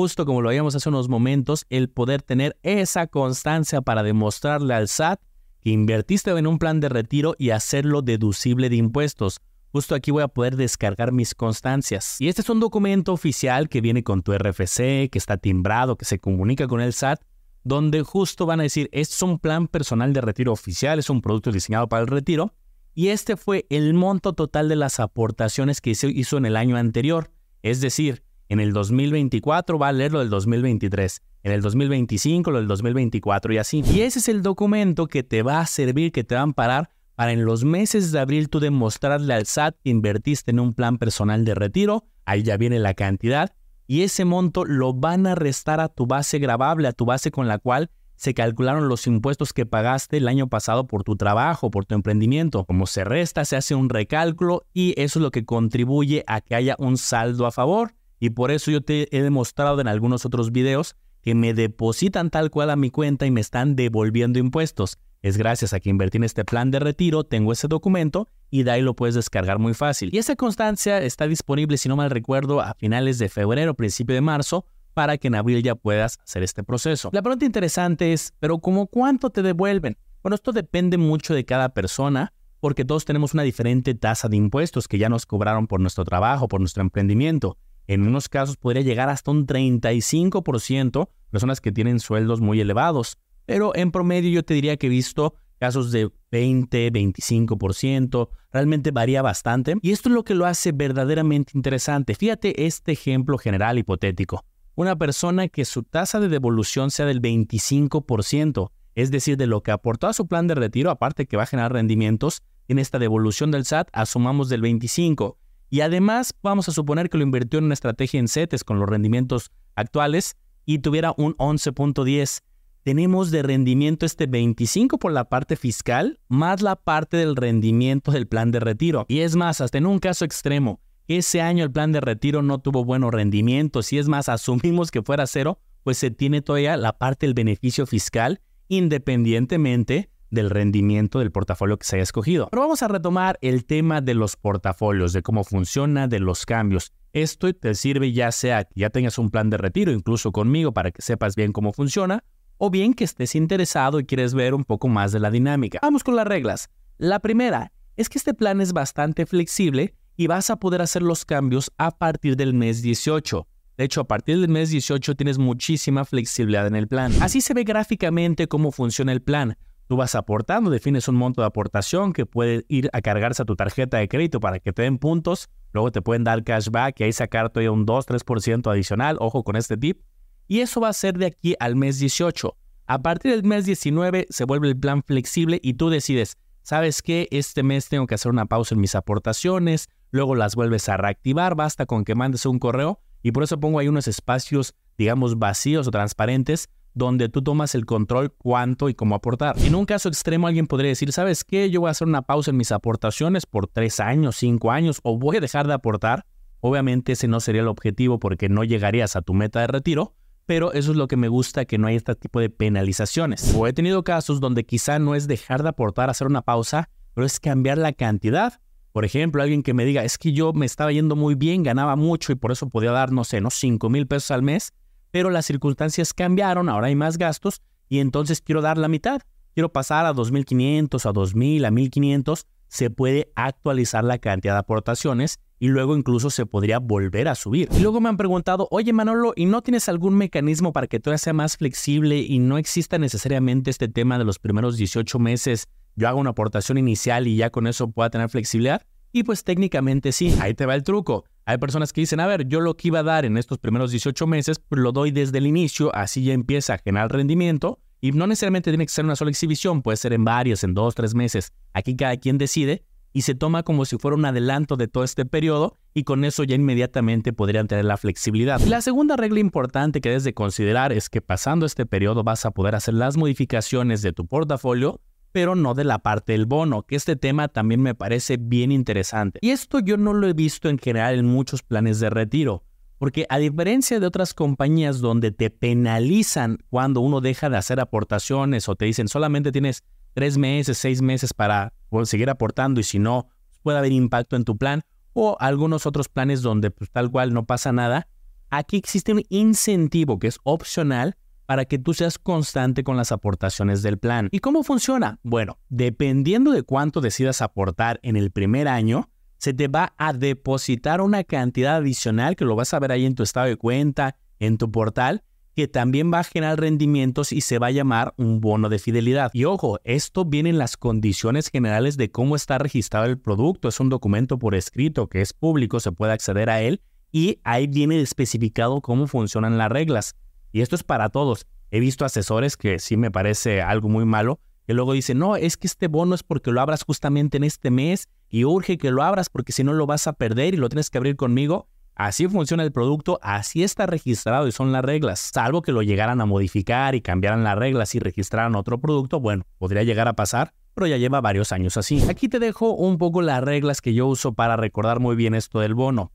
Justo 0.00 0.24
como 0.24 0.40
lo 0.40 0.48
habíamos 0.48 0.74
hace 0.74 0.88
unos 0.88 1.10
momentos, 1.10 1.66
el 1.68 1.90
poder 1.90 2.22
tener 2.22 2.56
esa 2.62 3.06
constancia 3.06 3.82
para 3.82 4.02
demostrarle 4.02 4.72
al 4.72 4.88
SAT 4.88 5.20
que 5.60 5.68
invertiste 5.68 6.30
en 6.30 6.46
un 6.46 6.58
plan 6.58 6.80
de 6.80 6.88
retiro 6.88 7.34
y 7.36 7.50
hacerlo 7.50 8.00
deducible 8.00 8.70
de 8.70 8.76
impuestos. 8.76 9.42
Justo 9.72 9.94
aquí 9.94 10.10
voy 10.10 10.22
a 10.22 10.28
poder 10.28 10.56
descargar 10.56 11.12
mis 11.12 11.34
constancias. 11.34 12.18
Y 12.18 12.28
este 12.28 12.40
es 12.40 12.48
un 12.48 12.60
documento 12.60 13.12
oficial 13.12 13.68
que 13.68 13.82
viene 13.82 14.02
con 14.02 14.22
tu 14.22 14.32
RFC, 14.32 15.10
que 15.10 15.18
está 15.18 15.36
timbrado, 15.36 15.98
que 15.98 16.06
se 16.06 16.18
comunica 16.18 16.66
con 16.66 16.80
el 16.80 16.94
SAT, 16.94 17.20
donde 17.62 18.00
justo 18.00 18.46
van 18.46 18.60
a 18.60 18.62
decir, 18.62 18.88
este 18.92 19.14
es 19.16 19.20
un 19.20 19.38
plan 19.38 19.68
personal 19.68 20.14
de 20.14 20.22
retiro 20.22 20.50
oficial, 20.50 20.98
es 20.98 21.10
un 21.10 21.20
producto 21.20 21.52
diseñado 21.52 21.90
para 21.90 22.00
el 22.00 22.08
retiro, 22.08 22.54
y 22.94 23.08
este 23.08 23.36
fue 23.36 23.66
el 23.68 23.92
monto 23.92 24.32
total 24.32 24.70
de 24.70 24.76
las 24.76 24.98
aportaciones 24.98 25.82
que 25.82 25.94
se 25.94 26.08
hizo 26.08 26.38
en 26.38 26.46
el 26.46 26.56
año 26.56 26.78
anterior. 26.78 27.30
Es 27.62 27.82
decir, 27.82 28.22
En 28.50 28.58
el 28.58 28.72
2024 28.72 29.78
va 29.78 29.88
a 29.88 29.92
leer 29.92 30.10
lo 30.10 30.18
del 30.18 30.28
2023. 30.28 31.22
En 31.44 31.52
el 31.52 31.62
2025 31.62 32.50
lo 32.50 32.58
del 32.58 32.66
2024 32.66 33.52
y 33.52 33.58
así. 33.58 33.84
Y 33.86 34.00
ese 34.00 34.18
es 34.18 34.28
el 34.28 34.42
documento 34.42 35.06
que 35.06 35.22
te 35.22 35.44
va 35.44 35.60
a 35.60 35.66
servir, 35.66 36.10
que 36.10 36.24
te 36.24 36.34
va 36.34 36.40
a 36.40 36.44
amparar 36.44 36.90
para 37.14 37.30
en 37.30 37.44
los 37.44 37.64
meses 37.64 38.10
de 38.10 38.18
abril 38.18 38.48
tú 38.48 38.58
demostrarle 38.58 39.34
al 39.34 39.46
SAT 39.46 39.76
que 39.84 39.90
invertiste 39.90 40.50
en 40.50 40.58
un 40.58 40.74
plan 40.74 40.98
personal 40.98 41.44
de 41.44 41.54
retiro. 41.54 42.02
Ahí 42.24 42.42
ya 42.42 42.56
viene 42.56 42.80
la 42.80 42.94
cantidad. 42.94 43.54
Y 43.86 44.02
ese 44.02 44.24
monto 44.24 44.64
lo 44.64 44.94
van 44.94 45.28
a 45.28 45.36
restar 45.36 45.78
a 45.78 45.88
tu 45.88 46.08
base 46.08 46.40
grabable, 46.40 46.88
a 46.88 46.92
tu 46.92 47.04
base 47.04 47.30
con 47.30 47.46
la 47.46 47.58
cual 47.58 47.92
se 48.16 48.34
calcularon 48.34 48.88
los 48.88 49.06
impuestos 49.06 49.52
que 49.52 49.64
pagaste 49.64 50.16
el 50.16 50.26
año 50.26 50.48
pasado 50.48 50.88
por 50.88 51.04
tu 51.04 51.14
trabajo, 51.14 51.70
por 51.70 51.84
tu 51.84 51.94
emprendimiento. 51.94 52.64
Como 52.64 52.88
se 52.88 53.04
resta, 53.04 53.44
se 53.44 53.54
hace 53.54 53.76
un 53.76 53.90
recálculo 53.90 54.66
y 54.74 54.94
eso 55.00 55.20
es 55.20 55.22
lo 55.22 55.30
que 55.30 55.44
contribuye 55.44 56.24
a 56.26 56.40
que 56.40 56.56
haya 56.56 56.74
un 56.80 56.98
saldo 56.98 57.46
a 57.46 57.52
favor. 57.52 57.92
Y 58.20 58.30
por 58.30 58.50
eso 58.50 58.70
yo 58.70 58.82
te 58.82 59.14
he 59.16 59.22
demostrado 59.22 59.80
en 59.80 59.88
algunos 59.88 60.24
otros 60.24 60.52
videos 60.52 60.94
que 61.22 61.34
me 61.34 61.54
depositan 61.54 62.30
tal 62.30 62.50
cual 62.50 62.70
a 62.70 62.76
mi 62.76 62.90
cuenta 62.90 63.26
y 63.26 63.30
me 63.30 63.40
están 63.40 63.76
devolviendo 63.76 64.38
impuestos. 64.38 64.98
Es 65.22 65.36
gracias 65.36 65.72
a 65.72 65.80
que 65.80 65.90
invertí 65.90 66.16
en 66.18 66.24
este 66.24 66.44
plan 66.44 66.70
de 66.70 66.78
retiro, 66.78 67.24
tengo 67.24 67.52
ese 67.52 67.68
documento 67.68 68.28
y 68.50 68.62
de 68.62 68.70
ahí 68.70 68.82
lo 68.82 68.94
puedes 68.94 69.14
descargar 69.14 69.58
muy 69.58 69.74
fácil. 69.74 70.10
Y 70.12 70.18
esa 70.18 70.36
constancia 70.36 71.02
está 71.02 71.26
disponible, 71.26 71.76
si 71.76 71.88
no 71.88 71.96
mal 71.96 72.10
recuerdo, 72.10 72.60
a 72.60 72.74
finales 72.74 73.18
de 73.18 73.28
febrero, 73.28 73.74
principio 73.74 74.14
de 74.14 74.22
marzo, 74.22 74.64
para 74.94 75.18
que 75.18 75.28
en 75.28 75.34
abril 75.34 75.62
ya 75.62 75.74
puedas 75.74 76.18
hacer 76.22 76.42
este 76.42 76.62
proceso. 76.62 77.10
La 77.12 77.22
pregunta 77.22 77.44
interesante 77.44 78.12
es, 78.12 78.32
¿pero 78.38 78.58
cómo 78.58 78.86
cuánto 78.86 79.30
te 79.30 79.42
devuelven? 79.42 79.96
Bueno, 80.22 80.34
esto 80.34 80.52
depende 80.52 80.98
mucho 80.98 81.34
de 81.34 81.44
cada 81.44 81.70
persona, 81.70 82.32
porque 82.60 82.84
todos 82.84 83.04
tenemos 83.04 83.32
una 83.32 83.42
diferente 83.42 83.94
tasa 83.94 84.28
de 84.28 84.36
impuestos 84.36 84.88
que 84.88 84.98
ya 84.98 85.08
nos 85.08 85.26
cobraron 85.26 85.66
por 85.66 85.80
nuestro 85.80 86.04
trabajo, 86.04 86.48
por 86.48 86.60
nuestro 86.60 86.82
emprendimiento. 86.82 87.56
En 87.90 88.06
unos 88.06 88.28
casos 88.28 88.56
podría 88.56 88.84
llegar 88.84 89.08
hasta 89.08 89.32
un 89.32 89.48
35%, 89.48 91.08
personas 91.28 91.60
que 91.60 91.72
tienen 91.72 91.98
sueldos 91.98 92.40
muy 92.40 92.60
elevados. 92.60 93.18
Pero 93.46 93.74
en 93.74 93.90
promedio 93.90 94.30
yo 94.30 94.44
te 94.44 94.54
diría 94.54 94.76
que 94.76 94.86
he 94.86 94.90
visto 94.90 95.34
casos 95.58 95.90
de 95.90 96.08
20, 96.30 96.92
25%, 96.92 98.28
realmente 98.52 98.92
varía 98.92 99.22
bastante. 99.22 99.74
Y 99.82 99.90
esto 99.90 100.08
es 100.08 100.14
lo 100.14 100.22
que 100.22 100.36
lo 100.36 100.46
hace 100.46 100.70
verdaderamente 100.70 101.50
interesante. 101.56 102.14
Fíjate 102.14 102.64
este 102.64 102.92
ejemplo 102.92 103.38
general 103.38 103.76
hipotético. 103.76 104.44
Una 104.76 104.94
persona 104.94 105.48
que 105.48 105.64
su 105.64 105.82
tasa 105.82 106.20
de 106.20 106.28
devolución 106.28 106.92
sea 106.92 107.06
del 107.06 107.20
25%, 107.20 108.70
es 108.94 109.10
decir, 109.10 109.36
de 109.36 109.48
lo 109.48 109.64
que 109.64 109.72
aportó 109.72 110.06
a 110.06 110.12
su 110.12 110.28
plan 110.28 110.46
de 110.46 110.54
retiro, 110.54 110.92
aparte 110.92 111.26
que 111.26 111.36
va 111.36 111.42
a 111.42 111.46
generar 111.46 111.72
rendimientos, 111.72 112.40
en 112.68 112.78
esta 112.78 113.00
devolución 113.00 113.50
del 113.50 113.64
SAT 113.64 113.88
asumamos 113.92 114.48
del 114.48 114.62
25%. 114.62 115.39
Y 115.70 115.80
además 115.82 116.34
vamos 116.42 116.68
a 116.68 116.72
suponer 116.72 117.08
que 117.08 117.16
lo 117.16 117.24
invirtió 117.24 117.58
en 117.58 117.66
una 117.66 117.74
estrategia 117.74 118.18
en 118.18 118.28
CETES 118.28 118.64
con 118.64 118.80
los 118.80 118.88
rendimientos 118.88 119.52
actuales 119.76 120.36
y 120.66 120.80
tuviera 120.80 121.14
un 121.16 121.34
11.10. 121.36 122.42
Tenemos 122.82 123.30
de 123.30 123.42
rendimiento 123.42 124.04
este 124.04 124.26
25 124.26 124.98
por 124.98 125.12
la 125.12 125.28
parte 125.28 125.54
fiscal 125.54 126.18
más 126.28 126.60
la 126.60 126.76
parte 126.76 127.16
del 127.16 127.36
rendimiento 127.36 128.10
del 128.10 128.26
plan 128.26 128.50
de 128.50 128.58
retiro. 128.58 129.06
Y 129.08 129.20
es 129.20 129.36
más, 129.36 129.60
hasta 129.60 129.78
en 129.78 129.86
un 129.86 130.00
caso 130.00 130.24
extremo, 130.24 130.80
ese 131.06 131.40
año 131.40 131.64
el 131.64 131.70
plan 131.70 131.92
de 131.92 132.00
retiro 132.00 132.42
no 132.42 132.58
tuvo 132.58 132.84
buenos 132.84 133.12
rendimientos 133.12 133.92
y 133.92 133.98
es 133.98 134.08
más, 134.08 134.28
asumimos 134.28 134.90
que 134.90 135.02
fuera 135.02 135.26
cero, 135.26 135.60
pues 135.82 135.98
se 135.98 136.10
tiene 136.10 136.42
todavía 136.42 136.76
la 136.76 136.98
parte 136.98 137.26
del 137.26 137.34
beneficio 137.34 137.86
fiscal 137.86 138.40
independientemente 138.68 140.09
del 140.30 140.50
rendimiento 140.50 141.18
del 141.18 141.32
portafolio 141.32 141.78
que 141.78 141.86
se 141.86 141.96
haya 141.96 142.02
escogido. 142.02 142.48
Pero 142.50 142.62
vamos 142.62 142.82
a 142.82 142.88
retomar 142.88 143.38
el 143.42 143.64
tema 143.64 144.00
de 144.00 144.14
los 144.14 144.36
portafolios, 144.36 145.12
de 145.12 145.22
cómo 145.22 145.44
funciona, 145.44 146.08
de 146.08 146.20
los 146.20 146.46
cambios. 146.46 146.92
Esto 147.12 147.52
te 147.52 147.74
sirve 147.74 148.12
ya 148.12 148.30
sea 148.32 148.64
que 148.64 148.80
ya 148.80 148.90
tengas 148.90 149.18
un 149.18 149.30
plan 149.30 149.50
de 149.50 149.56
retiro, 149.56 149.92
incluso 149.92 150.32
conmigo, 150.32 150.72
para 150.72 150.90
que 150.90 151.02
sepas 151.02 151.34
bien 151.34 151.52
cómo 151.52 151.72
funciona, 151.72 152.22
o 152.56 152.70
bien 152.70 152.94
que 152.94 153.04
estés 153.04 153.34
interesado 153.34 154.00
y 154.00 154.04
quieres 154.04 154.34
ver 154.34 154.54
un 154.54 154.64
poco 154.64 154.86
más 154.88 155.12
de 155.12 155.20
la 155.20 155.30
dinámica. 155.30 155.78
Vamos 155.82 156.04
con 156.04 156.14
las 156.14 156.26
reglas. 156.26 156.68
La 156.98 157.18
primera 157.18 157.72
es 157.96 158.08
que 158.08 158.18
este 158.18 158.34
plan 158.34 158.60
es 158.60 158.72
bastante 158.72 159.26
flexible 159.26 159.94
y 160.16 160.26
vas 160.26 160.50
a 160.50 160.56
poder 160.56 160.82
hacer 160.82 161.02
los 161.02 161.24
cambios 161.24 161.72
a 161.78 161.90
partir 161.90 162.36
del 162.36 162.52
mes 162.54 162.82
18. 162.82 163.46
De 163.78 163.84
hecho, 163.84 164.02
a 164.02 164.06
partir 164.06 164.38
del 164.38 164.50
mes 164.50 164.68
18 164.68 165.14
tienes 165.14 165.38
muchísima 165.38 166.04
flexibilidad 166.04 166.66
en 166.66 166.76
el 166.76 166.86
plan. 166.86 167.10
Así 167.22 167.40
se 167.40 167.54
ve 167.54 167.64
gráficamente 167.64 168.46
cómo 168.46 168.72
funciona 168.72 169.12
el 169.12 169.22
plan. 169.22 169.56
Tú 169.90 169.96
vas 169.96 170.14
aportando, 170.14 170.70
defines 170.70 171.08
un 171.08 171.16
monto 171.16 171.40
de 171.40 171.48
aportación 171.48 172.12
que 172.12 172.24
puede 172.24 172.64
ir 172.68 172.88
a 172.92 173.00
cargarse 173.00 173.42
a 173.42 173.44
tu 173.44 173.56
tarjeta 173.56 173.98
de 173.98 174.06
crédito 174.06 174.38
para 174.38 174.60
que 174.60 174.72
te 174.72 174.82
den 174.82 174.98
puntos. 174.98 175.48
Luego 175.72 175.90
te 175.90 176.00
pueden 176.00 176.22
dar 176.22 176.44
cashback 176.44 177.00
y 177.00 177.02
ahí 177.02 177.12
sacar 177.12 177.50
todavía 177.50 177.72
un 177.72 177.84
2-3% 177.86 178.70
adicional. 178.70 179.16
Ojo 179.18 179.42
con 179.42 179.56
este 179.56 179.76
tip. 179.76 180.00
Y 180.46 180.60
eso 180.60 180.80
va 180.80 180.90
a 180.90 180.92
ser 180.92 181.18
de 181.18 181.26
aquí 181.26 181.56
al 181.58 181.74
mes 181.74 181.98
18. 181.98 182.56
A 182.86 183.02
partir 183.02 183.32
del 183.32 183.42
mes 183.42 183.66
19 183.66 184.28
se 184.30 184.44
vuelve 184.44 184.68
el 184.68 184.78
plan 184.78 185.02
flexible 185.02 185.58
y 185.60 185.74
tú 185.74 185.90
decides, 185.90 186.38
¿sabes 186.62 187.02
qué? 187.02 187.26
Este 187.32 187.64
mes 187.64 187.88
tengo 187.88 188.06
que 188.06 188.14
hacer 188.14 188.30
una 188.30 188.46
pausa 188.46 188.76
en 188.76 188.80
mis 188.80 188.94
aportaciones, 188.94 189.88
luego 190.12 190.36
las 190.36 190.54
vuelves 190.54 190.88
a 190.88 190.98
reactivar, 190.98 191.56
basta 191.56 191.86
con 191.86 192.04
que 192.04 192.14
mandes 192.14 192.46
un 192.46 192.60
correo 192.60 193.00
y 193.24 193.32
por 193.32 193.42
eso 193.42 193.58
pongo 193.58 193.80
ahí 193.80 193.88
unos 193.88 194.06
espacios, 194.06 194.72
digamos, 194.96 195.40
vacíos 195.40 195.88
o 195.88 195.90
transparentes 195.90 196.68
donde 196.94 197.28
tú 197.28 197.42
tomas 197.42 197.74
el 197.74 197.86
control 197.86 198.32
cuánto 198.32 198.88
y 198.88 198.94
cómo 198.94 199.14
aportar. 199.14 199.56
En 199.58 199.74
un 199.74 199.86
caso 199.86 200.08
extremo 200.08 200.46
alguien 200.46 200.66
podría 200.66 200.88
decir, 200.88 201.12
¿sabes 201.12 201.44
qué? 201.44 201.70
Yo 201.70 201.80
voy 201.80 201.88
a 201.88 201.92
hacer 201.92 202.08
una 202.08 202.22
pausa 202.22 202.50
en 202.50 202.56
mis 202.56 202.72
aportaciones 202.72 203.46
por 203.46 203.66
tres 203.66 204.00
años, 204.00 204.36
cinco 204.36 204.70
años, 204.70 205.00
o 205.02 205.18
voy 205.18 205.36
a 205.36 205.40
dejar 205.40 205.66
de 205.66 205.74
aportar. 205.74 206.26
Obviamente 206.60 207.12
ese 207.12 207.28
no 207.28 207.40
sería 207.40 207.62
el 207.62 207.68
objetivo 207.68 208.18
porque 208.18 208.48
no 208.48 208.64
llegarías 208.64 209.16
a 209.16 209.22
tu 209.22 209.34
meta 209.34 209.60
de 209.60 209.68
retiro, 209.68 210.14
pero 210.46 210.72
eso 210.72 210.90
es 210.90 210.96
lo 210.96 211.08
que 211.08 211.16
me 211.16 211.28
gusta, 211.28 211.64
que 211.64 211.78
no 211.78 211.86
hay 211.86 211.96
este 211.96 212.14
tipo 212.16 212.40
de 212.40 212.50
penalizaciones. 212.50 213.54
O 213.56 213.66
he 213.66 213.72
tenido 213.72 214.04
casos 214.04 214.40
donde 214.40 214.64
quizá 214.64 214.98
no 214.98 215.14
es 215.14 215.28
dejar 215.28 215.62
de 215.62 215.70
aportar, 215.70 216.10
hacer 216.10 216.26
una 216.26 216.42
pausa, 216.42 216.90
pero 217.14 217.26
es 217.26 217.40
cambiar 217.40 217.78
la 217.78 217.92
cantidad. 217.92 218.60
Por 218.92 219.04
ejemplo, 219.04 219.42
alguien 219.42 219.62
que 219.62 219.72
me 219.72 219.84
diga, 219.84 220.02
es 220.02 220.18
que 220.18 220.32
yo 220.32 220.52
me 220.52 220.66
estaba 220.66 220.90
yendo 220.90 221.14
muy 221.14 221.36
bien, 221.36 221.62
ganaba 221.62 221.94
mucho 221.94 222.32
y 222.32 222.34
por 222.34 222.50
eso 222.50 222.68
podía 222.68 222.90
dar, 222.90 223.12
no 223.12 223.22
sé, 223.22 223.40
¿no? 223.40 223.50
5 223.50 223.88
mil 223.88 224.08
pesos 224.08 224.32
al 224.32 224.42
mes 224.42 224.72
pero 225.10 225.30
las 225.30 225.46
circunstancias 225.46 226.12
cambiaron, 226.14 226.68
ahora 226.68 226.88
hay 226.88 226.94
más 226.94 227.18
gastos 227.18 227.62
y 227.88 227.98
entonces 227.98 228.40
quiero 228.40 228.62
dar 228.62 228.78
la 228.78 228.88
mitad. 228.88 229.22
Quiero 229.54 229.72
pasar 229.72 230.06
a 230.06 230.14
2.500, 230.14 231.06
a 231.06 231.12
2.000, 231.12 231.66
a 231.66 231.70
1.500. 231.70 232.44
Se 232.68 232.88
puede 232.88 233.32
actualizar 233.34 234.04
la 234.04 234.18
cantidad 234.18 234.54
de 234.54 234.60
aportaciones 234.60 235.40
y 235.58 235.68
luego 235.68 235.96
incluso 235.96 236.30
se 236.30 236.46
podría 236.46 236.78
volver 236.78 237.28
a 237.28 237.34
subir. 237.34 237.68
Y 237.76 237.80
luego 237.80 238.00
me 238.00 238.08
han 238.08 238.16
preguntado, 238.16 238.68
oye 238.70 238.92
Manolo, 238.92 239.32
¿y 239.36 239.46
no 239.46 239.60
tienes 239.60 239.88
algún 239.88 240.14
mecanismo 240.16 240.72
para 240.72 240.86
que 240.86 241.00
todo 241.00 241.16
sea 241.18 241.32
más 241.32 241.56
flexible 241.56 242.18
y 242.18 242.38
no 242.38 242.58
exista 242.58 242.98
necesariamente 242.98 243.70
este 243.70 243.88
tema 243.88 244.18
de 244.18 244.24
los 244.24 244.38
primeros 244.38 244.76
18 244.76 245.18
meses? 245.18 245.66
Yo 245.96 246.08
hago 246.08 246.20
una 246.20 246.30
aportación 246.30 246.78
inicial 246.78 247.26
y 247.26 247.36
ya 247.36 247.50
con 247.50 247.66
eso 247.66 247.90
pueda 247.90 248.08
tener 248.08 248.30
flexibilidad. 248.30 248.82
Y 249.12 249.24
pues 249.24 249.42
técnicamente 249.44 250.12
sí, 250.12 250.34
ahí 250.40 250.54
te 250.54 250.66
va 250.66 250.74
el 250.74 250.82
truco. 250.82 251.24
Hay 251.44 251.58
personas 251.58 251.92
que 251.92 252.00
dicen, 252.02 252.20
a 252.20 252.26
ver, 252.26 252.46
yo 252.46 252.60
lo 252.60 252.76
que 252.76 252.88
iba 252.88 253.00
a 253.00 253.02
dar 253.02 253.24
en 253.24 253.36
estos 253.36 253.58
primeros 253.58 253.90
18 253.90 254.26
meses, 254.26 254.60
pues 254.60 254.80
lo 254.80 254.92
doy 254.92 255.10
desde 255.10 255.38
el 255.38 255.46
inicio, 255.46 255.94
así 255.94 256.22
ya 256.22 256.32
empieza 256.32 256.74
a 256.74 256.78
generar 256.78 257.10
rendimiento. 257.10 257.80
Y 258.00 258.12
no 258.12 258.26
necesariamente 258.26 258.70
tiene 258.70 258.86
que 258.86 258.92
ser 258.92 259.04
una 259.04 259.16
sola 259.16 259.30
exhibición, 259.30 259.82
puede 259.82 259.96
ser 259.96 260.12
en 260.12 260.24
varios, 260.24 260.64
en 260.64 260.74
dos, 260.74 260.94
tres 260.94 261.14
meses. 261.14 261.52
Aquí 261.74 261.96
cada 261.96 262.16
quien 262.16 262.38
decide 262.38 262.84
y 263.12 263.22
se 263.22 263.34
toma 263.34 263.62
como 263.62 263.84
si 263.84 263.98
fuera 263.98 264.16
un 264.16 264.24
adelanto 264.24 264.76
de 264.76 264.88
todo 264.88 265.04
este 265.04 265.26
periodo 265.26 265.76
y 265.92 266.04
con 266.04 266.24
eso 266.24 266.44
ya 266.44 266.54
inmediatamente 266.54 267.32
podrían 267.32 267.66
tener 267.66 267.84
la 267.84 267.96
flexibilidad. 267.96 268.60
La 268.60 268.80
segunda 268.80 269.16
regla 269.16 269.40
importante 269.40 270.00
que 270.00 270.10
debes 270.10 270.24
de 270.24 270.34
considerar 270.34 270.92
es 270.92 271.10
que 271.10 271.20
pasando 271.20 271.66
este 271.66 271.84
periodo 271.84 272.22
vas 272.22 272.46
a 272.46 272.52
poder 272.52 272.74
hacer 272.74 272.94
las 272.94 273.16
modificaciones 273.16 274.02
de 274.02 274.12
tu 274.12 274.26
portafolio 274.26 275.00
pero 275.32 275.54
no 275.54 275.74
de 275.74 275.84
la 275.84 275.98
parte 275.98 276.32
del 276.32 276.46
bono, 276.46 276.82
que 276.82 276.96
este 276.96 277.16
tema 277.16 277.48
también 277.48 277.80
me 277.80 277.94
parece 277.94 278.36
bien 278.38 278.72
interesante. 278.72 279.38
Y 279.42 279.50
esto 279.50 279.78
yo 279.80 279.96
no 279.96 280.12
lo 280.12 280.26
he 280.28 280.32
visto 280.32 280.68
en 280.68 280.78
general 280.78 281.18
en 281.18 281.26
muchos 281.26 281.62
planes 281.62 282.00
de 282.00 282.10
retiro, 282.10 282.64
porque 282.98 283.26
a 283.28 283.38
diferencia 283.38 284.00
de 284.00 284.06
otras 284.06 284.34
compañías 284.34 285.00
donde 285.00 285.30
te 285.30 285.50
penalizan 285.50 286.58
cuando 286.68 287.00
uno 287.00 287.20
deja 287.20 287.48
de 287.48 287.56
hacer 287.56 287.80
aportaciones 287.80 288.68
o 288.68 288.74
te 288.74 288.84
dicen 288.84 289.08
solamente 289.08 289.52
tienes 289.52 289.84
tres 290.14 290.36
meses, 290.38 290.78
seis 290.78 291.02
meses 291.02 291.32
para 291.32 291.72
seguir 292.04 292.30
aportando 292.30 292.80
y 292.80 292.84
si 292.84 292.98
no, 292.98 293.28
puede 293.62 293.78
haber 293.78 293.92
impacto 293.92 294.36
en 294.36 294.44
tu 294.44 294.56
plan, 294.56 294.82
o 295.12 295.36
algunos 295.40 295.86
otros 295.86 296.08
planes 296.08 296.42
donde 296.42 296.70
pues, 296.70 296.90
tal 296.90 297.10
cual 297.10 297.32
no 297.32 297.46
pasa 297.46 297.72
nada, 297.72 298.08
aquí 298.48 298.76
existe 298.76 299.12
un 299.12 299.22
incentivo 299.28 300.18
que 300.18 300.28
es 300.28 300.38
opcional 300.44 301.16
para 301.50 301.64
que 301.64 301.80
tú 301.80 301.94
seas 301.94 302.16
constante 302.16 302.84
con 302.84 302.96
las 302.96 303.10
aportaciones 303.10 303.82
del 303.82 303.98
plan. 303.98 304.28
¿Y 304.30 304.38
cómo 304.38 304.62
funciona? 304.62 305.18
Bueno, 305.24 305.58
dependiendo 305.68 306.52
de 306.52 306.62
cuánto 306.62 307.00
decidas 307.00 307.42
aportar 307.42 307.98
en 308.04 308.14
el 308.14 308.30
primer 308.30 308.68
año, 308.68 309.10
se 309.36 309.52
te 309.52 309.66
va 309.66 309.92
a 309.98 310.12
depositar 310.12 311.00
una 311.00 311.24
cantidad 311.24 311.74
adicional 311.74 312.36
que 312.36 312.44
lo 312.44 312.54
vas 312.54 312.72
a 312.72 312.78
ver 312.78 312.92
ahí 312.92 313.04
en 313.04 313.16
tu 313.16 313.24
estado 313.24 313.48
de 313.48 313.56
cuenta, 313.56 314.16
en 314.38 314.58
tu 314.58 314.70
portal, 314.70 315.24
que 315.56 315.66
también 315.66 316.12
va 316.14 316.20
a 316.20 316.22
generar 316.22 316.60
rendimientos 316.60 317.32
y 317.32 317.40
se 317.40 317.58
va 317.58 317.66
a 317.66 317.72
llamar 317.72 318.14
un 318.16 318.40
bono 318.40 318.68
de 318.68 318.78
fidelidad. 318.78 319.32
Y 319.34 319.44
ojo, 319.44 319.80
esto 319.82 320.24
viene 320.24 320.50
en 320.50 320.58
las 320.58 320.76
condiciones 320.76 321.48
generales 321.48 321.96
de 321.96 322.12
cómo 322.12 322.36
está 322.36 322.58
registrado 322.58 323.06
el 323.06 323.18
producto. 323.18 323.66
Es 323.66 323.80
un 323.80 323.88
documento 323.88 324.38
por 324.38 324.54
escrito 324.54 325.08
que 325.08 325.20
es 325.20 325.32
público, 325.32 325.80
se 325.80 325.90
puede 325.90 326.12
acceder 326.12 326.48
a 326.48 326.62
él 326.62 326.80
y 327.10 327.40
ahí 327.42 327.66
viene 327.66 328.00
especificado 328.00 328.80
cómo 328.80 329.08
funcionan 329.08 329.58
las 329.58 329.68
reglas. 329.68 330.14
Y 330.52 330.62
esto 330.62 330.76
es 330.76 330.84
para 330.84 331.08
todos. 331.08 331.46
He 331.70 331.80
visto 331.80 332.04
asesores 332.04 332.56
que 332.56 332.78
sí 332.78 332.96
me 332.96 333.10
parece 333.10 333.62
algo 333.62 333.88
muy 333.88 334.04
malo, 334.04 334.40
que 334.66 334.74
luego 334.74 334.92
dicen, 334.92 335.18
no, 335.18 335.36
es 335.36 335.56
que 335.56 335.66
este 335.66 335.88
bono 335.88 336.14
es 336.14 336.22
porque 336.22 336.50
lo 336.50 336.60
abras 336.60 336.84
justamente 336.84 337.36
en 337.36 337.44
este 337.44 337.70
mes 337.70 338.08
y 338.28 338.44
urge 338.44 338.78
que 338.78 338.90
lo 338.90 339.02
abras 339.02 339.28
porque 339.28 339.52
si 339.52 339.64
no 339.64 339.72
lo 339.72 339.86
vas 339.86 340.06
a 340.06 340.12
perder 340.12 340.54
y 340.54 340.56
lo 340.56 340.68
tienes 340.68 340.90
que 340.90 340.98
abrir 340.98 341.16
conmigo. 341.16 341.68
Así 341.94 342.26
funciona 342.28 342.62
el 342.62 342.72
producto, 342.72 343.18
así 343.20 343.62
está 343.62 343.86
registrado 343.86 344.46
y 344.46 344.52
son 344.52 344.72
las 344.72 344.82
reglas. 344.82 345.30
Salvo 345.34 345.60
que 345.60 345.72
lo 345.72 345.82
llegaran 345.82 346.20
a 346.20 346.26
modificar 346.26 346.94
y 346.94 347.02
cambiaran 347.02 347.44
las 347.44 347.58
reglas 347.58 347.94
y 347.94 347.98
registraran 347.98 348.54
otro 348.54 348.80
producto, 348.80 349.20
bueno, 349.20 349.44
podría 349.58 349.82
llegar 349.82 350.08
a 350.08 350.14
pasar, 350.14 350.54
pero 350.74 350.86
ya 350.86 350.96
lleva 350.96 351.20
varios 351.20 351.52
años 351.52 351.76
así. 351.76 352.02
Aquí 352.08 352.28
te 352.28 352.38
dejo 352.38 352.72
un 352.72 352.96
poco 352.96 353.22
las 353.22 353.42
reglas 353.42 353.82
que 353.82 353.92
yo 353.92 354.06
uso 354.06 354.32
para 354.32 354.56
recordar 354.56 354.98
muy 354.98 355.14
bien 355.14 355.34
esto 355.34 355.60
del 355.60 355.74
bono. 355.74 356.10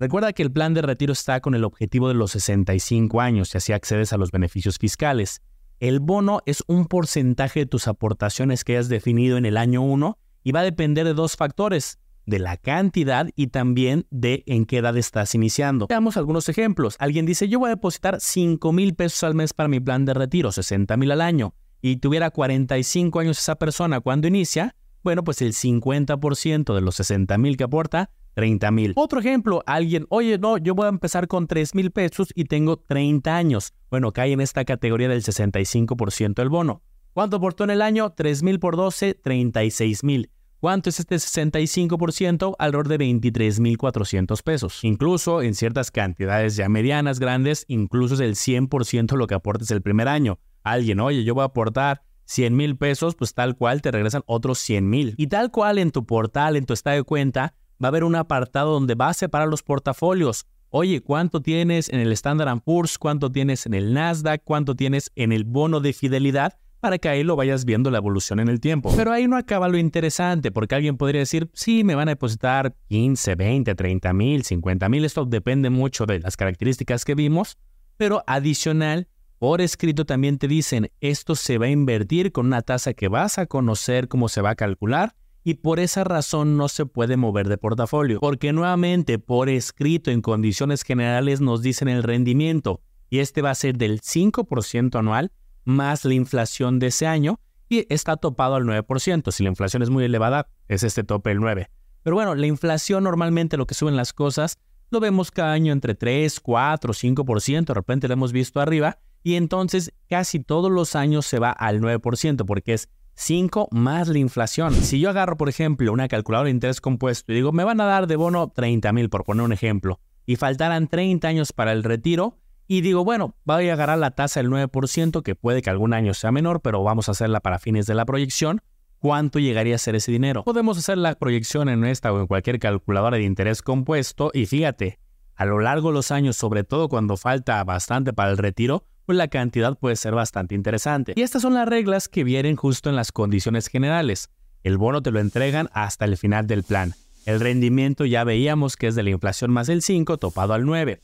Recuerda 0.00 0.32
que 0.32 0.42
el 0.42 0.50
plan 0.50 0.74
de 0.74 0.82
retiro 0.82 1.12
está 1.12 1.40
con 1.40 1.54
el 1.54 1.62
objetivo 1.62 2.08
de 2.08 2.14
los 2.14 2.32
65 2.32 3.20
años 3.20 3.54
y 3.54 3.58
así 3.58 3.72
accedes 3.72 4.12
a 4.12 4.16
los 4.16 4.32
beneficios 4.32 4.76
fiscales. 4.78 5.40
El 5.78 6.00
bono 6.00 6.40
es 6.46 6.64
un 6.66 6.86
porcentaje 6.86 7.60
de 7.60 7.66
tus 7.66 7.86
aportaciones 7.86 8.64
que 8.64 8.72
hayas 8.72 8.88
definido 8.88 9.36
en 9.36 9.46
el 9.46 9.56
año 9.56 9.82
1 9.82 10.18
y 10.42 10.52
va 10.52 10.60
a 10.60 10.64
depender 10.64 11.06
de 11.06 11.14
dos 11.14 11.36
factores, 11.36 11.98
de 12.26 12.38
la 12.38 12.56
cantidad 12.56 13.28
y 13.36 13.48
también 13.48 14.06
de 14.10 14.42
en 14.46 14.64
qué 14.64 14.78
edad 14.78 14.96
estás 14.96 15.34
iniciando. 15.34 15.86
Veamos 15.86 16.16
algunos 16.16 16.48
ejemplos. 16.48 16.96
Alguien 16.98 17.26
dice, 17.26 17.48
yo 17.48 17.60
voy 17.60 17.68
a 17.68 17.74
depositar 17.76 18.20
5 18.20 18.72
mil 18.72 18.94
pesos 18.94 19.22
al 19.22 19.34
mes 19.34 19.52
para 19.52 19.68
mi 19.68 19.78
plan 19.78 20.04
de 20.04 20.14
retiro, 20.14 20.50
60 20.50 20.96
mil 20.96 21.12
al 21.12 21.20
año, 21.20 21.54
y 21.80 21.96
tuviera 21.96 22.30
45 22.30 23.20
años 23.20 23.38
esa 23.38 23.56
persona 23.56 24.00
cuando 24.00 24.26
inicia, 24.26 24.74
bueno, 25.02 25.22
pues 25.22 25.42
el 25.42 25.52
50% 25.52 26.74
de 26.74 26.80
los 26.80 26.96
60 26.96 27.38
mil 27.38 27.56
que 27.56 27.64
aporta 27.64 28.10
30 28.34 28.70
mil. 28.70 28.92
Otro 28.96 29.20
ejemplo, 29.20 29.62
alguien, 29.66 30.06
oye, 30.10 30.38
no, 30.38 30.58
yo 30.58 30.74
voy 30.74 30.86
a 30.86 30.90
empezar 30.90 31.28
con 31.28 31.46
3 31.46 31.74
mil 31.74 31.90
pesos 31.90 32.28
y 32.34 32.44
tengo 32.44 32.76
30 32.76 33.34
años. 33.34 33.72
Bueno, 33.90 34.12
cae 34.12 34.32
en 34.32 34.40
esta 34.40 34.64
categoría 34.64 35.08
del 35.08 35.22
65% 35.22 36.34
del 36.34 36.48
bono. 36.48 36.82
¿Cuánto 37.12 37.36
aportó 37.36 37.64
en 37.64 37.70
el 37.70 37.82
año? 37.82 38.10
3 38.10 38.42
mil 38.42 38.58
por 38.58 38.76
12, 38.76 39.14
36 39.14 40.04
mil. 40.04 40.30
¿Cuánto 40.64 40.88
es 40.88 40.98
este 40.98 41.16
65%? 41.16 42.56
Alrededor 42.58 42.88
de 42.88 42.98
23.400 42.98 44.42
pesos. 44.42 44.82
Incluso 44.82 45.42
en 45.42 45.54
ciertas 45.54 45.90
cantidades 45.90 46.56
ya 46.56 46.70
medianas, 46.70 47.20
grandes, 47.20 47.66
incluso 47.68 48.14
es 48.14 48.20
el 48.20 48.34
100% 48.34 49.14
lo 49.16 49.26
que 49.26 49.34
aportes 49.34 49.70
el 49.70 49.82
primer 49.82 50.08
año. 50.08 50.38
Alguien, 50.62 51.00
oye, 51.00 51.22
yo 51.22 51.34
voy 51.34 51.42
a 51.42 51.46
aportar 51.48 52.02
100 52.24 52.56
mil 52.56 52.76
pesos, 52.78 53.14
pues 53.14 53.34
tal 53.34 53.56
cual 53.56 53.82
te 53.82 53.90
regresan 53.90 54.22
otros 54.24 54.58
100 54.58 54.88
mil. 54.88 55.14
Y 55.18 55.26
tal 55.26 55.50
cual 55.50 55.78
en 55.78 55.90
tu 55.90 56.06
portal, 56.06 56.56
en 56.56 56.64
tu 56.64 56.72
estado 56.72 56.96
de 56.96 57.02
cuenta, 57.02 57.54
va 57.82 57.86
a 57.86 57.90
haber 57.90 58.04
un 58.04 58.16
apartado 58.16 58.72
donde 58.72 58.94
va 58.94 59.08
a 59.08 59.14
separar 59.14 59.48
los 59.48 59.62
portafolios. 59.62 60.46
Oye, 60.70 61.00
¿cuánto 61.00 61.40
tienes 61.40 61.88
en 61.88 62.00
el 62.00 62.12
Standard 62.12 62.60
Poor's? 62.62 62.98
¿Cuánto 62.98 63.30
tienes 63.30 63.66
en 63.66 63.74
el 63.74 63.94
Nasdaq? 63.94 64.42
¿Cuánto 64.44 64.74
tienes 64.74 65.12
en 65.14 65.32
el 65.32 65.44
bono 65.44 65.80
de 65.80 65.92
fidelidad? 65.92 66.58
para 66.84 66.98
que 66.98 67.08
ahí 67.08 67.24
lo 67.24 67.34
vayas 67.34 67.64
viendo 67.64 67.90
la 67.90 67.96
evolución 67.96 68.40
en 68.40 68.48
el 68.48 68.60
tiempo. 68.60 68.92
Pero 68.94 69.10
ahí 69.10 69.26
no 69.26 69.38
acaba 69.38 69.68
lo 69.68 69.78
interesante, 69.78 70.52
porque 70.52 70.74
alguien 70.74 70.98
podría 70.98 71.20
decir, 71.20 71.48
sí, 71.54 71.82
me 71.82 71.94
van 71.94 72.08
a 72.08 72.10
depositar 72.10 72.76
15, 72.90 73.36
20, 73.36 73.74
30 73.74 74.12
mil, 74.12 74.44
50 74.44 74.90
mil, 74.90 75.06
esto 75.06 75.24
depende 75.24 75.70
mucho 75.70 76.04
de 76.04 76.20
las 76.20 76.36
características 76.36 77.06
que 77.06 77.14
vimos, 77.14 77.56
pero 77.96 78.22
adicional, 78.26 79.08
por 79.38 79.62
escrito 79.62 80.04
también 80.04 80.36
te 80.36 80.46
dicen, 80.46 80.90
esto 81.00 81.36
se 81.36 81.56
va 81.56 81.64
a 81.64 81.70
invertir 81.70 82.32
con 82.32 82.44
una 82.44 82.60
tasa 82.60 82.92
que 82.92 83.08
vas 83.08 83.38
a 83.38 83.46
conocer 83.46 84.06
cómo 84.06 84.28
se 84.28 84.42
va 84.42 84.50
a 84.50 84.54
calcular 84.54 85.14
y 85.44 85.54
por 85.54 85.78
esa 85.78 86.04
razón 86.04 86.56
no 86.56 86.68
se 86.68 86.86
puede 86.86 87.18
mover 87.18 87.48
de 87.48 87.58
portafolio, 87.58 88.18
porque 88.18 88.52
nuevamente 88.52 89.18
por 89.18 89.50
escrito 89.50 90.10
en 90.10 90.22
condiciones 90.22 90.82
generales 90.82 91.42
nos 91.42 91.60
dicen 91.62 91.88
el 91.88 92.02
rendimiento 92.02 92.80
y 93.10 93.18
este 93.18 93.42
va 93.42 93.50
a 93.50 93.54
ser 93.54 93.76
del 93.76 94.00
5% 94.00 94.98
anual 94.98 95.30
más 95.64 96.04
la 96.04 96.14
inflación 96.14 96.78
de 96.78 96.88
ese 96.88 97.06
año 97.06 97.38
y 97.68 97.86
está 97.92 98.16
topado 98.16 98.54
al 98.54 98.64
9%. 98.64 99.30
Si 99.30 99.42
la 99.42 99.50
inflación 99.50 99.82
es 99.82 99.90
muy 99.90 100.04
elevada, 100.04 100.48
es 100.68 100.82
este 100.82 101.04
tope 101.04 101.30
el 101.30 101.38
9%. 101.38 101.68
Pero 102.02 102.16
bueno, 102.16 102.34
la 102.34 102.46
inflación 102.46 103.04
normalmente 103.04 103.56
lo 103.56 103.66
que 103.66 103.74
suben 103.74 103.96
las 103.96 104.12
cosas 104.12 104.58
lo 104.90 105.00
vemos 105.00 105.30
cada 105.30 105.52
año 105.52 105.72
entre 105.72 105.94
3, 105.94 106.40
4, 106.40 106.92
5%, 106.92 107.64
de 107.64 107.74
repente 107.74 108.08
lo 108.08 108.14
hemos 108.14 108.32
visto 108.32 108.60
arriba 108.60 108.98
y 109.22 109.34
entonces 109.34 109.92
casi 110.08 110.40
todos 110.40 110.70
los 110.70 110.94
años 110.94 111.26
se 111.26 111.38
va 111.38 111.50
al 111.50 111.80
9% 111.80 112.44
porque 112.46 112.74
es 112.74 112.88
5 113.14 113.68
más 113.70 114.08
la 114.08 114.18
inflación. 114.18 114.74
Si 114.74 115.00
yo 115.00 115.10
agarro, 115.10 115.36
por 115.36 115.48
ejemplo, 115.48 115.92
una 115.92 116.08
calculadora 116.08 116.46
de 116.46 116.52
interés 116.52 116.80
compuesto 116.80 117.32
y 117.32 117.36
digo, 117.36 117.52
me 117.52 117.64
van 117.64 117.80
a 117.80 117.84
dar 117.84 118.06
de 118.06 118.16
bono 118.16 118.48
30 118.48 118.92
mil, 118.92 119.08
por 119.08 119.24
poner 119.24 119.44
un 119.44 119.52
ejemplo, 119.52 120.00
y 120.26 120.36
faltaran 120.36 120.88
30 120.88 121.28
años 121.28 121.52
para 121.52 121.72
el 121.72 121.84
retiro, 121.84 122.38
y 122.66 122.80
digo, 122.80 123.04
bueno, 123.04 123.36
voy 123.44 123.68
a 123.68 123.74
agarrar 123.74 123.98
la 123.98 124.12
tasa 124.12 124.40
del 124.40 124.50
9%, 124.50 125.22
que 125.22 125.34
puede 125.34 125.60
que 125.60 125.70
algún 125.70 125.92
año 125.92 126.14
sea 126.14 126.32
menor, 126.32 126.62
pero 126.62 126.82
vamos 126.82 127.08
a 127.08 127.12
hacerla 127.12 127.40
para 127.40 127.58
fines 127.58 127.86
de 127.86 127.94
la 127.94 128.06
proyección. 128.06 128.62
¿Cuánto 128.98 129.38
llegaría 129.38 129.74
a 129.74 129.78
ser 129.78 129.96
ese 129.96 130.10
dinero? 130.10 130.44
Podemos 130.44 130.78
hacer 130.78 130.96
la 130.96 131.14
proyección 131.14 131.68
en 131.68 131.84
esta 131.84 132.10
o 132.10 132.20
en 132.20 132.26
cualquier 132.26 132.58
calculadora 132.58 133.18
de 133.18 133.24
interés 133.24 133.60
compuesto 133.60 134.30
y 134.32 134.46
fíjate, 134.46 134.98
a 135.34 135.44
lo 135.44 135.58
largo 135.58 135.88
de 135.88 135.94
los 135.94 136.10
años, 136.10 136.36
sobre 136.36 136.64
todo 136.64 136.88
cuando 136.88 137.18
falta 137.18 137.62
bastante 137.64 138.14
para 138.14 138.30
el 138.30 138.38
retiro, 138.38 138.86
pues 139.04 139.16
la 139.18 139.28
cantidad 139.28 139.76
puede 139.78 139.96
ser 139.96 140.14
bastante 140.14 140.54
interesante. 140.54 141.12
Y 141.16 141.22
estas 141.22 141.42
son 141.42 141.54
las 141.54 141.68
reglas 141.68 142.08
que 142.08 142.24
vienen 142.24 142.56
justo 142.56 142.90
en 142.90 142.96
las 142.96 143.12
condiciones 143.12 143.68
generales. 143.68 144.30
El 144.62 144.78
bono 144.78 145.02
te 145.02 145.10
lo 145.10 145.20
entregan 145.20 145.68
hasta 145.72 146.04
el 146.04 146.16
final 146.16 146.46
del 146.46 146.62
plan. 146.62 146.94
El 147.26 147.40
rendimiento 147.40 148.04
ya 148.04 148.24
veíamos 148.24 148.76
que 148.76 148.86
es 148.86 148.94
de 148.94 149.02
la 149.02 149.10
inflación 149.10 149.50
más 149.50 149.68
el 149.68 149.82
5 149.82 150.18
topado 150.18 150.54
al 150.54 150.64
9. 150.64 151.00